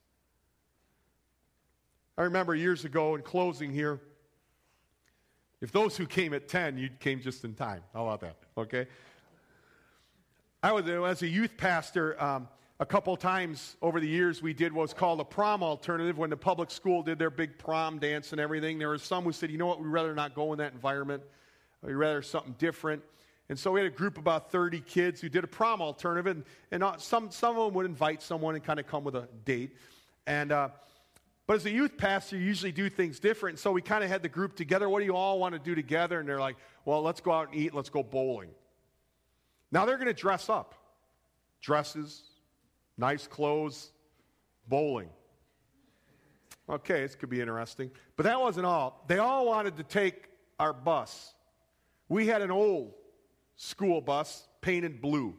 I 2.17 2.23
remember 2.23 2.55
years 2.55 2.85
ago 2.85 3.15
in 3.15 3.23
closing 3.23 3.73
here, 3.73 4.01
if 5.61 5.71
those 5.71 5.97
who 5.97 6.07
came 6.07 6.35
at 6.35 6.49
10, 6.49 6.77
you 6.77 6.91
came 6.99 7.21
just 7.21 7.45
in 7.45 7.55
time. 7.55 7.83
How 7.95 8.09
about 8.09 8.21
that? 8.21 8.37
Okay? 8.59 8.87
I 10.63 10.73
was, 10.73 10.89
as 10.89 11.23
a 11.23 11.29
youth 11.29 11.57
pastor, 11.57 12.21
um, 12.23 12.49
a 12.83 12.85
couple 12.85 13.17
times 13.17 13.77
over 13.81 14.01
the 14.01 14.09
years, 14.09 14.43
we 14.43 14.53
did 14.53 14.73
what 14.73 14.83
was 14.83 14.93
called 14.93 15.21
a 15.21 15.25
prom 15.25 15.63
alternative 15.63 16.19
when 16.19 16.31
the 16.31 16.37
public 16.37 16.69
school 16.69 17.01
did 17.01 17.17
their 17.17 17.31
big 17.31 17.57
prom 17.57 18.01
dance 18.01 18.33
and 18.33 18.41
everything. 18.41 18.77
There 18.77 18.89
were 18.89 18.99
some 18.99 19.23
who 19.23 19.31
said, 19.31 19.53
you 19.53 19.57
know 19.57 19.67
what, 19.67 19.81
we'd 19.81 19.87
rather 19.87 20.13
not 20.17 20.35
go 20.35 20.53
in 20.53 20.59
that 20.59 20.73
environment. 20.73 21.23
We'd 21.81 21.93
rather 21.93 22.23
something 22.23 22.57
different. 22.59 23.01
And 23.49 23.57
so 23.57 23.71
we 23.71 23.79
had 23.79 23.87
a 23.87 23.95
group 23.95 24.17
of 24.17 24.23
about 24.23 24.51
30 24.51 24.81
kids 24.81 25.21
who 25.21 25.29
did 25.29 25.45
a 25.45 25.47
prom 25.47 25.81
alternative, 25.81 26.27
and, 26.27 26.45
and 26.73 27.01
some, 27.01 27.31
some 27.31 27.57
of 27.57 27.67
them 27.67 27.75
would 27.75 27.87
invite 27.87 28.21
someone 28.21 28.57
and 28.57 28.65
kind 28.65 28.81
of 28.81 28.89
come 28.89 29.05
with 29.05 29.15
a 29.15 29.29
date. 29.45 29.77
And, 30.27 30.51
uh, 30.51 30.71
but 31.47 31.55
as 31.55 31.67
a 31.67 31.71
youth 31.71 31.97
pastor, 31.97 32.37
you 32.37 32.43
usually 32.43 32.73
do 32.73 32.91
things 32.91 33.21
different. 33.21 33.61
So 33.61 33.71
we 33.71 33.81
kind 33.81 34.03
of 34.03 34.11
had 34.11 34.25
the 34.25 34.29
group 34.29 34.57
together. 34.57 34.89
What 34.89 34.99
do 34.99 35.05
you 35.05 35.15
all 35.15 35.39
want 35.39 35.53
to 35.53 35.61
do 35.61 35.77
together? 35.77 36.19
And 36.19 36.29
they're 36.29 36.41
like, 36.41 36.57
well, 36.85 37.01
let's 37.01 37.21
go 37.21 37.31
out 37.31 37.53
and 37.53 37.61
eat. 37.61 37.75
Let's 37.75 37.91
go 37.91 38.03
bowling. 38.03 38.51
Now 39.71 39.85
they're 39.85 39.99
going 39.99 40.09
to 40.09 40.15
dress 40.15 40.49
up 40.49 40.75
dresses, 41.61 42.25
nice 42.97 43.27
clothes, 43.27 43.93
bowling. 44.69 45.09
Okay, 46.69 47.01
this 47.01 47.15
could 47.15 47.29
be 47.29 47.41
interesting. 47.41 47.91
But 48.17 48.25
that 48.25 48.41
wasn't 48.41 48.67
all. 48.67 49.05
They 49.09 49.19
all 49.19 49.47
wanted 49.47 49.77
to 49.77 49.83
take 49.83 50.29
our 50.59 50.73
bus. 50.73 51.35
We 52.09 52.27
had 52.27 52.43
an 52.43 52.51
old 52.51 52.93
school 53.57 54.01
bus 54.01 54.49
painted 54.61 55.01
blue, 55.01 55.35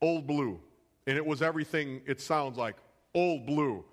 old 0.00 0.26
blue. 0.26 0.60
And 1.06 1.16
it 1.16 1.24
was 1.24 1.42
everything 1.42 2.00
it 2.06 2.20
sounds 2.20 2.56
like 2.56 2.76
old 3.14 3.46
blue. 3.46 3.84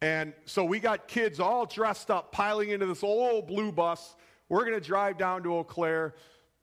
And 0.00 0.32
so 0.46 0.64
we 0.64 0.80
got 0.80 1.06
kids 1.06 1.38
all 1.38 1.64
dressed 1.64 2.10
up, 2.10 2.32
piling 2.32 2.70
into 2.70 2.86
this 2.86 3.04
old 3.04 3.46
blue 3.46 3.70
bus. 3.70 4.16
We're 4.48 4.64
going 4.64 4.78
to 4.78 4.86
drive 4.86 5.16
down 5.16 5.44
to 5.44 5.54
Eau 5.54 5.64
Claire 5.64 6.14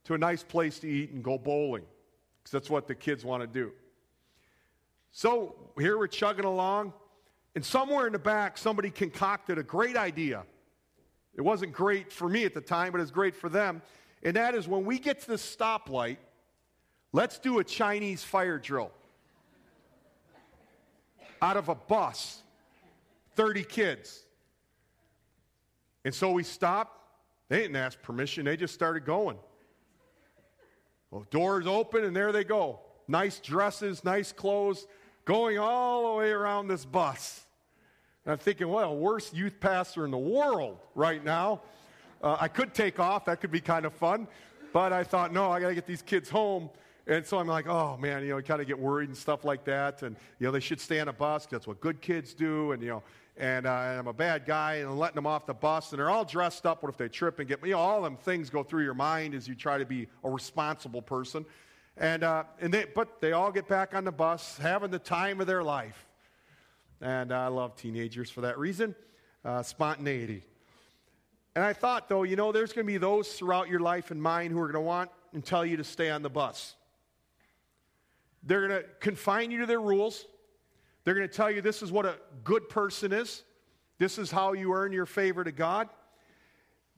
to 0.03 0.13
a 0.13 0.17
nice 0.17 0.43
place 0.43 0.79
to 0.79 0.89
eat 0.89 1.11
and 1.11 1.23
go 1.23 1.37
bowling 1.37 1.85
because 2.39 2.51
that's 2.51 2.69
what 2.69 2.87
the 2.87 2.95
kids 2.95 3.23
want 3.23 3.41
to 3.41 3.47
do. 3.47 3.71
So 5.11 5.55
here 5.77 5.97
we're 5.97 6.07
chugging 6.07 6.45
along, 6.45 6.93
and 7.55 7.65
somewhere 7.65 8.07
in 8.07 8.13
the 8.13 8.19
back, 8.19 8.57
somebody 8.57 8.89
concocted 8.89 9.57
a 9.57 9.63
great 9.63 9.97
idea. 9.97 10.43
It 11.35 11.41
wasn't 11.41 11.73
great 11.73 12.11
for 12.11 12.29
me 12.29 12.45
at 12.45 12.53
the 12.53 12.61
time, 12.61 12.91
but 12.91 13.01
it's 13.01 13.11
great 13.11 13.35
for 13.35 13.49
them. 13.49 13.81
And 14.23 14.35
that 14.35 14.55
is 14.55 14.67
when 14.67 14.85
we 14.85 14.99
get 14.99 15.21
to 15.21 15.27
the 15.27 15.35
stoplight, 15.35 16.17
let's 17.11 17.39
do 17.39 17.59
a 17.59 17.63
Chinese 17.63 18.23
fire 18.23 18.59
drill 18.59 18.91
out 21.41 21.57
of 21.57 21.69
a 21.69 21.75
bus. 21.75 22.43
30 23.39 23.63
kids. 23.63 24.25
And 26.03 26.13
so 26.13 26.31
we 26.33 26.43
stopped. 26.43 26.97
They 27.47 27.59
didn't 27.59 27.77
ask 27.77 28.01
permission, 28.01 28.43
they 28.43 28.57
just 28.57 28.73
started 28.73 29.05
going. 29.05 29.37
Well, 31.09 31.25
doors 31.31 31.65
open, 31.65 32.03
and 32.03 32.13
there 32.13 32.33
they 32.33 32.43
go. 32.43 32.81
Nice 33.07 33.39
dresses, 33.39 34.03
nice 34.03 34.33
clothes, 34.33 34.87
going 35.29 35.59
all 35.59 36.11
the 36.11 36.17
way 36.17 36.31
around 36.31 36.67
this 36.67 36.85
bus. 36.85 37.45
And 38.25 38.31
I'm 38.31 38.39
thinking, 38.39 38.67
well, 38.67 38.97
worst 38.97 39.31
youth 39.31 39.59
pastor 39.59 40.03
in 40.03 40.09
the 40.09 40.17
world 40.17 40.79
right 40.95 41.23
now. 41.23 41.61
Uh, 42.23 42.35
I 42.39 42.47
could 42.47 42.73
take 42.73 42.99
off, 42.99 43.25
that 43.25 43.39
could 43.39 43.51
be 43.51 43.61
kind 43.61 43.85
of 43.85 43.93
fun. 43.93 44.27
But 44.73 44.91
I 44.91 45.03
thought, 45.03 45.31
no, 45.31 45.51
I 45.51 45.59
got 45.59 45.67
to 45.67 45.75
get 45.75 45.85
these 45.85 46.01
kids 46.01 46.31
home. 46.31 46.71
And 47.05 47.23
so 47.23 47.37
I'm 47.37 47.45
like, 47.45 47.67
oh 47.67 47.95
man, 47.97 48.23
you 48.23 48.29
know, 48.29 48.41
kind 48.41 48.59
of 48.59 48.65
get 48.65 48.79
worried 48.79 49.09
and 49.09 49.15
stuff 49.15 49.45
like 49.45 49.65
that. 49.65 50.01
And, 50.01 50.15
you 50.39 50.47
know, 50.47 50.51
they 50.51 50.59
should 50.59 50.81
stay 50.81 50.99
on 50.99 51.09
a 51.09 51.13
bus. 51.13 51.45
That's 51.45 51.67
what 51.67 51.79
good 51.79 52.01
kids 52.01 52.33
do. 52.33 52.71
And, 52.71 52.81
you 52.81 52.89
know, 52.89 53.03
and, 53.37 53.67
uh, 53.67 53.71
I'm 53.71 54.07
a 54.07 54.13
bad 54.13 54.47
guy 54.47 54.77
and 54.77 54.89
I'm 54.89 54.97
letting 54.97 55.15
them 55.15 55.27
off 55.27 55.45
the 55.45 55.53
bus. 55.53 55.91
And 55.91 55.99
they're 55.99 56.09
all 56.09 56.25
dressed 56.25 56.65
up. 56.65 56.81
What 56.81 56.89
if 56.89 56.97
they 56.97 57.07
trip 57.07 57.37
and 57.37 57.47
get, 57.47 57.63
you 57.63 57.73
know, 57.73 57.79
all 57.79 58.01
them 58.01 58.17
things 58.17 58.49
go 58.49 58.63
through 58.63 58.83
your 58.83 58.95
mind 58.95 59.35
as 59.35 59.47
you 59.47 59.53
try 59.53 59.77
to 59.77 59.85
be 59.85 60.07
a 60.23 60.29
responsible 60.29 61.03
person. 61.03 61.45
And, 61.99 62.23
uh, 62.23 62.45
and 62.61 62.73
they, 62.73 62.85
but 62.95 63.19
they 63.19 63.33
all 63.33 63.51
get 63.51 63.67
back 63.67 63.93
on 63.93 64.05
the 64.05 64.11
bus, 64.11 64.57
having 64.57 64.89
the 64.89 64.99
time 64.99 65.41
of 65.41 65.47
their 65.47 65.63
life. 65.63 66.07
And 67.01 67.33
I 67.33 67.47
love 67.47 67.75
teenagers 67.75 68.29
for 68.29 68.41
that 68.41 68.57
reason 68.57 68.95
uh, 69.43 69.63
spontaneity. 69.63 70.43
And 71.55 71.65
I 71.65 71.73
thought, 71.73 72.07
though, 72.07 72.23
you 72.23 72.37
know, 72.37 72.53
there's 72.53 72.71
going 72.71 72.85
to 72.85 72.91
be 72.91 72.97
those 72.97 73.33
throughout 73.33 73.67
your 73.67 73.81
life 73.81 74.11
and 74.11 74.21
mine 74.21 74.51
who 74.51 74.59
are 74.59 74.71
going 74.71 74.73
to 74.75 74.81
want 74.81 75.09
and 75.33 75.43
tell 75.43 75.65
you 75.65 75.75
to 75.77 75.83
stay 75.83 76.09
on 76.09 76.21
the 76.21 76.29
bus. 76.29 76.75
They're 78.43 78.67
going 78.67 78.81
to 78.81 78.87
confine 79.01 79.51
you 79.51 79.59
to 79.59 79.65
their 79.65 79.81
rules. 79.81 80.25
They're 81.03 81.15
going 81.15 81.27
to 81.27 81.33
tell 81.33 81.51
you 81.51 81.61
this 81.61 81.81
is 81.81 81.91
what 81.91 82.05
a 82.05 82.15
good 82.45 82.69
person 82.69 83.11
is. 83.11 83.43
This 83.97 84.17
is 84.17 84.31
how 84.31 84.53
you 84.53 84.73
earn 84.73 84.93
your 84.93 85.05
favor 85.05 85.43
to 85.43 85.51
God. 85.51 85.89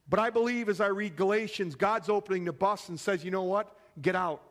But 0.08 0.20
I 0.20 0.30
believe 0.30 0.68
as 0.68 0.80
I 0.80 0.88
read 0.88 1.16
Galatians, 1.16 1.74
God's 1.74 2.08
opening 2.08 2.44
the 2.44 2.52
bus 2.52 2.88
and 2.88 3.00
says, 3.00 3.24
you 3.24 3.32
know 3.32 3.42
what? 3.42 3.76
Get 4.00 4.14
out. 4.14 4.42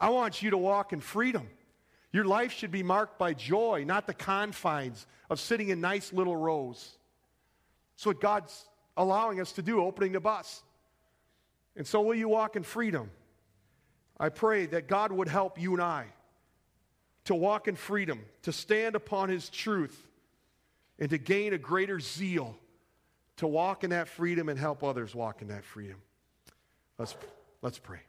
I 0.00 0.10
want 0.10 0.42
you 0.42 0.50
to 0.50 0.58
walk 0.58 0.92
in 0.92 1.00
freedom. 1.00 1.48
Your 2.12 2.24
life 2.24 2.52
should 2.52 2.70
be 2.70 2.82
marked 2.82 3.18
by 3.18 3.34
joy, 3.34 3.84
not 3.86 4.06
the 4.06 4.14
confines 4.14 5.06
of 5.28 5.38
sitting 5.38 5.68
in 5.68 5.80
nice 5.80 6.12
little 6.12 6.36
rows. 6.36 6.96
That's 7.94 8.06
what 8.06 8.20
God's 8.20 8.66
allowing 8.96 9.40
us 9.40 9.52
to 9.52 9.62
do, 9.62 9.80
opening 9.80 10.12
the 10.12 10.20
bus. 10.20 10.62
And 11.76 11.86
so, 11.86 12.00
will 12.00 12.14
you 12.14 12.28
walk 12.28 12.56
in 12.56 12.62
freedom? 12.62 13.10
I 14.18 14.28
pray 14.28 14.66
that 14.66 14.88
God 14.88 15.12
would 15.12 15.28
help 15.28 15.60
you 15.60 15.72
and 15.72 15.82
I 15.82 16.06
to 17.26 17.34
walk 17.34 17.68
in 17.68 17.76
freedom, 17.76 18.20
to 18.42 18.52
stand 18.52 18.96
upon 18.96 19.28
His 19.28 19.48
truth, 19.48 20.08
and 20.98 21.10
to 21.10 21.18
gain 21.18 21.52
a 21.52 21.58
greater 21.58 22.00
zeal 22.00 22.56
to 23.36 23.46
walk 23.46 23.84
in 23.84 23.90
that 23.90 24.06
freedom 24.06 24.50
and 24.50 24.58
help 24.58 24.84
others 24.84 25.14
walk 25.14 25.40
in 25.40 25.48
that 25.48 25.64
freedom. 25.64 25.96
Let's, 26.98 27.16
let's 27.62 27.78
pray. 27.78 28.00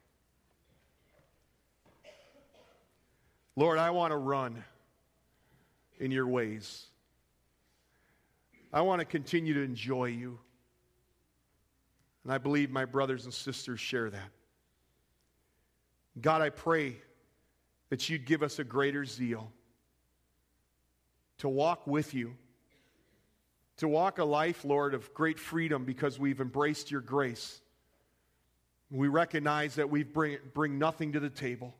Lord, 3.55 3.77
I 3.77 3.89
want 3.89 4.11
to 4.11 4.17
run 4.17 4.63
in 5.99 6.11
your 6.11 6.27
ways. 6.27 6.85
I 8.73 8.81
want 8.81 8.99
to 8.99 9.05
continue 9.05 9.53
to 9.55 9.61
enjoy 9.61 10.05
you. 10.05 10.39
And 12.23 12.31
I 12.31 12.37
believe 12.37 12.69
my 12.69 12.85
brothers 12.85 13.25
and 13.25 13.33
sisters 13.33 13.79
share 13.79 14.09
that. 14.09 14.29
God, 16.19 16.41
I 16.41 16.49
pray 16.49 16.97
that 17.89 18.09
you'd 18.09 18.25
give 18.25 18.43
us 18.43 18.59
a 18.59 18.63
greater 18.63 19.05
zeal 19.05 19.51
to 21.39 21.49
walk 21.49 21.87
with 21.87 22.13
you, 22.13 22.35
to 23.77 23.87
walk 23.87 24.19
a 24.19 24.23
life, 24.23 24.63
Lord, 24.63 24.93
of 24.93 25.13
great 25.13 25.39
freedom 25.39 25.85
because 25.85 26.19
we've 26.19 26.39
embraced 26.39 26.91
your 26.91 27.01
grace. 27.01 27.61
We 28.89 29.07
recognize 29.07 29.75
that 29.75 29.89
we 29.89 30.03
bring, 30.03 30.37
bring 30.53 30.77
nothing 30.77 31.13
to 31.13 31.19
the 31.19 31.29
table, 31.29 31.75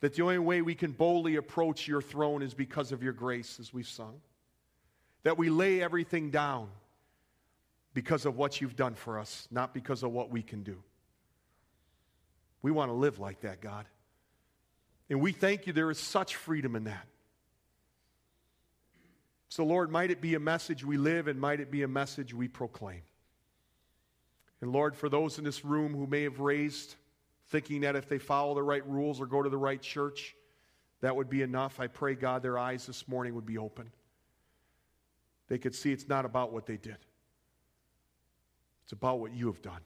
that 0.00 0.14
the 0.14 0.22
only 0.22 0.38
way 0.38 0.62
we 0.62 0.74
can 0.74 0.92
boldly 0.92 1.36
approach 1.36 1.88
your 1.88 2.02
throne 2.02 2.42
is 2.42 2.54
because 2.54 2.92
of 2.92 3.02
your 3.02 3.12
grace, 3.12 3.58
as 3.58 3.72
we've 3.72 3.88
sung, 3.88 4.20
that 5.22 5.38
we 5.38 5.48
lay 5.48 5.82
everything 5.82 6.30
down 6.30 6.68
because 7.94 8.26
of 8.26 8.36
what 8.36 8.60
you've 8.60 8.76
done 8.76 8.94
for 8.94 9.18
us, 9.18 9.48
not 9.50 9.72
because 9.72 10.02
of 10.02 10.12
what 10.12 10.30
we 10.30 10.42
can 10.42 10.62
do. 10.62 10.82
We 12.62 12.70
want 12.70 12.90
to 12.90 12.94
live 12.94 13.18
like 13.18 13.40
that, 13.40 13.60
God. 13.60 13.86
And 15.08 15.20
we 15.20 15.32
thank 15.32 15.66
you 15.66 15.72
there 15.72 15.90
is 15.90 15.98
such 15.98 16.36
freedom 16.36 16.76
in 16.76 16.84
that. 16.84 17.06
So, 19.48 19.64
Lord, 19.64 19.90
might 19.90 20.10
it 20.10 20.20
be 20.20 20.34
a 20.34 20.40
message 20.40 20.84
we 20.84 20.96
live 20.96 21.28
and 21.28 21.40
might 21.40 21.60
it 21.60 21.70
be 21.70 21.82
a 21.82 21.88
message 21.88 22.34
we 22.34 22.48
proclaim. 22.48 23.02
And 24.60 24.72
Lord, 24.72 24.96
for 24.96 25.08
those 25.08 25.38
in 25.38 25.44
this 25.44 25.64
room 25.64 25.94
who 25.94 26.06
may 26.06 26.24
have 26.24 26.40
raised 26.40 26.96
thinking 27.48 27.82
that 27.82 27.96
if 27.96 28.08
they 28.08 28.18
follow 28.18 28.54
the 28.54 28.62
right 28.62 28.86
rules 28.86 29.20
or 29.20 29.26
go 29.26 29.42
to 29.42 29.48
the 29.48 29.58
right 29.58 29.80
church, 29.80 30.34
that 31.00 31.14
would 31.14 31.28
be 31.28 31.42
enough, 31.42 31.78
I 31.78 31.86
pray, 31.86 32.14
God, 32.14 32.42
their 32.42 32.58
eyes 32.58 32.86
this 32.86 33.06
morning 33.06 33.34
would 33.34 33.46
be 33.46 33.58
open. 33.58 33.90
They 35.48 35.58
could 35.58 35.74
see 35.74 35.92
it's 35.92 36.08
not 36.08 36.24
about 36.24 36.52
what 36.52 36.66
they 36.66 36.76
did, 36.76 36.98
it's 38.84 38.92
about 38.92 39.20
what 39.20 39.32
you 39.32 39.46
have 39.46 39.62
done. 39.62 39.80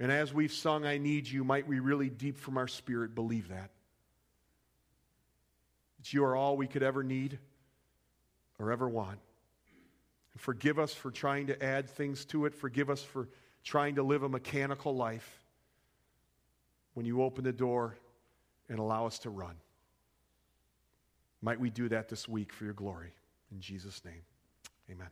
And 0.00 0.10
as 0.10 0.34
we've 0.34 0.52
sung, 0.52 0.84
I 0.84 0.98
Need 0.98 1.28
You, 1.28 1.44
might 1.44 1.68
we 1.68 1.78
really 1.78 2.10
deep 2.10 2.38
from 2.38 2.58
our 2.58 2.66
spirit 2.66 3.14
believe 3.14 3.48
that. 3.48 3.70
That 5.98 6.12
you 6.12 6.24
are 6.24 6.34
all 6.34 6.56
we 6.56 6.66
could 6.66 6.82
ever 6.82 7.04
need 7.04 7.38
or 8.58 8.72
ever 8.72 8.88
want. 8.88 9.20
And 10.32 10.40
forgive 10.40 10.80
us 10.80 10.92
for 10.92 11.12
trying 11.12 11.46
to 11.46 11.64
add 11.64 11.88
things 11.88 12.24
to 12.26 12.44
it. 12.44 12.56
Forgive 12.56 12.90
us 12.90 13.04
for 13.04 13.28
trying 13.64 13.94
to 13.96 14.02
live 14.02 14.22
a 14.22 14.28
mechanical 14.28 14.94
life 14.94 15.42
when 16.92 17.06
you 17.06 17.22
open 17.22 17.42
the 17.44 17.52
door 17.52 17.96
and 18.68 18.78
allow 18.78 19.06
us 19.06 19.18
to 19.20 19.30
run. 19.30 19.56
Might 21.42 21.58
we 21.58 21.70
do 21.70 21.88
that 21.88 22.08
this 22.08 22.28
week 22.28 22.52
for 22.52 22.64
your 22.64 22.74
glory. 22.74 23.12
In 23.50 23.60
Jesus' 23.60 24.04
name, 24.04 24.22
amen. 24.90 25.08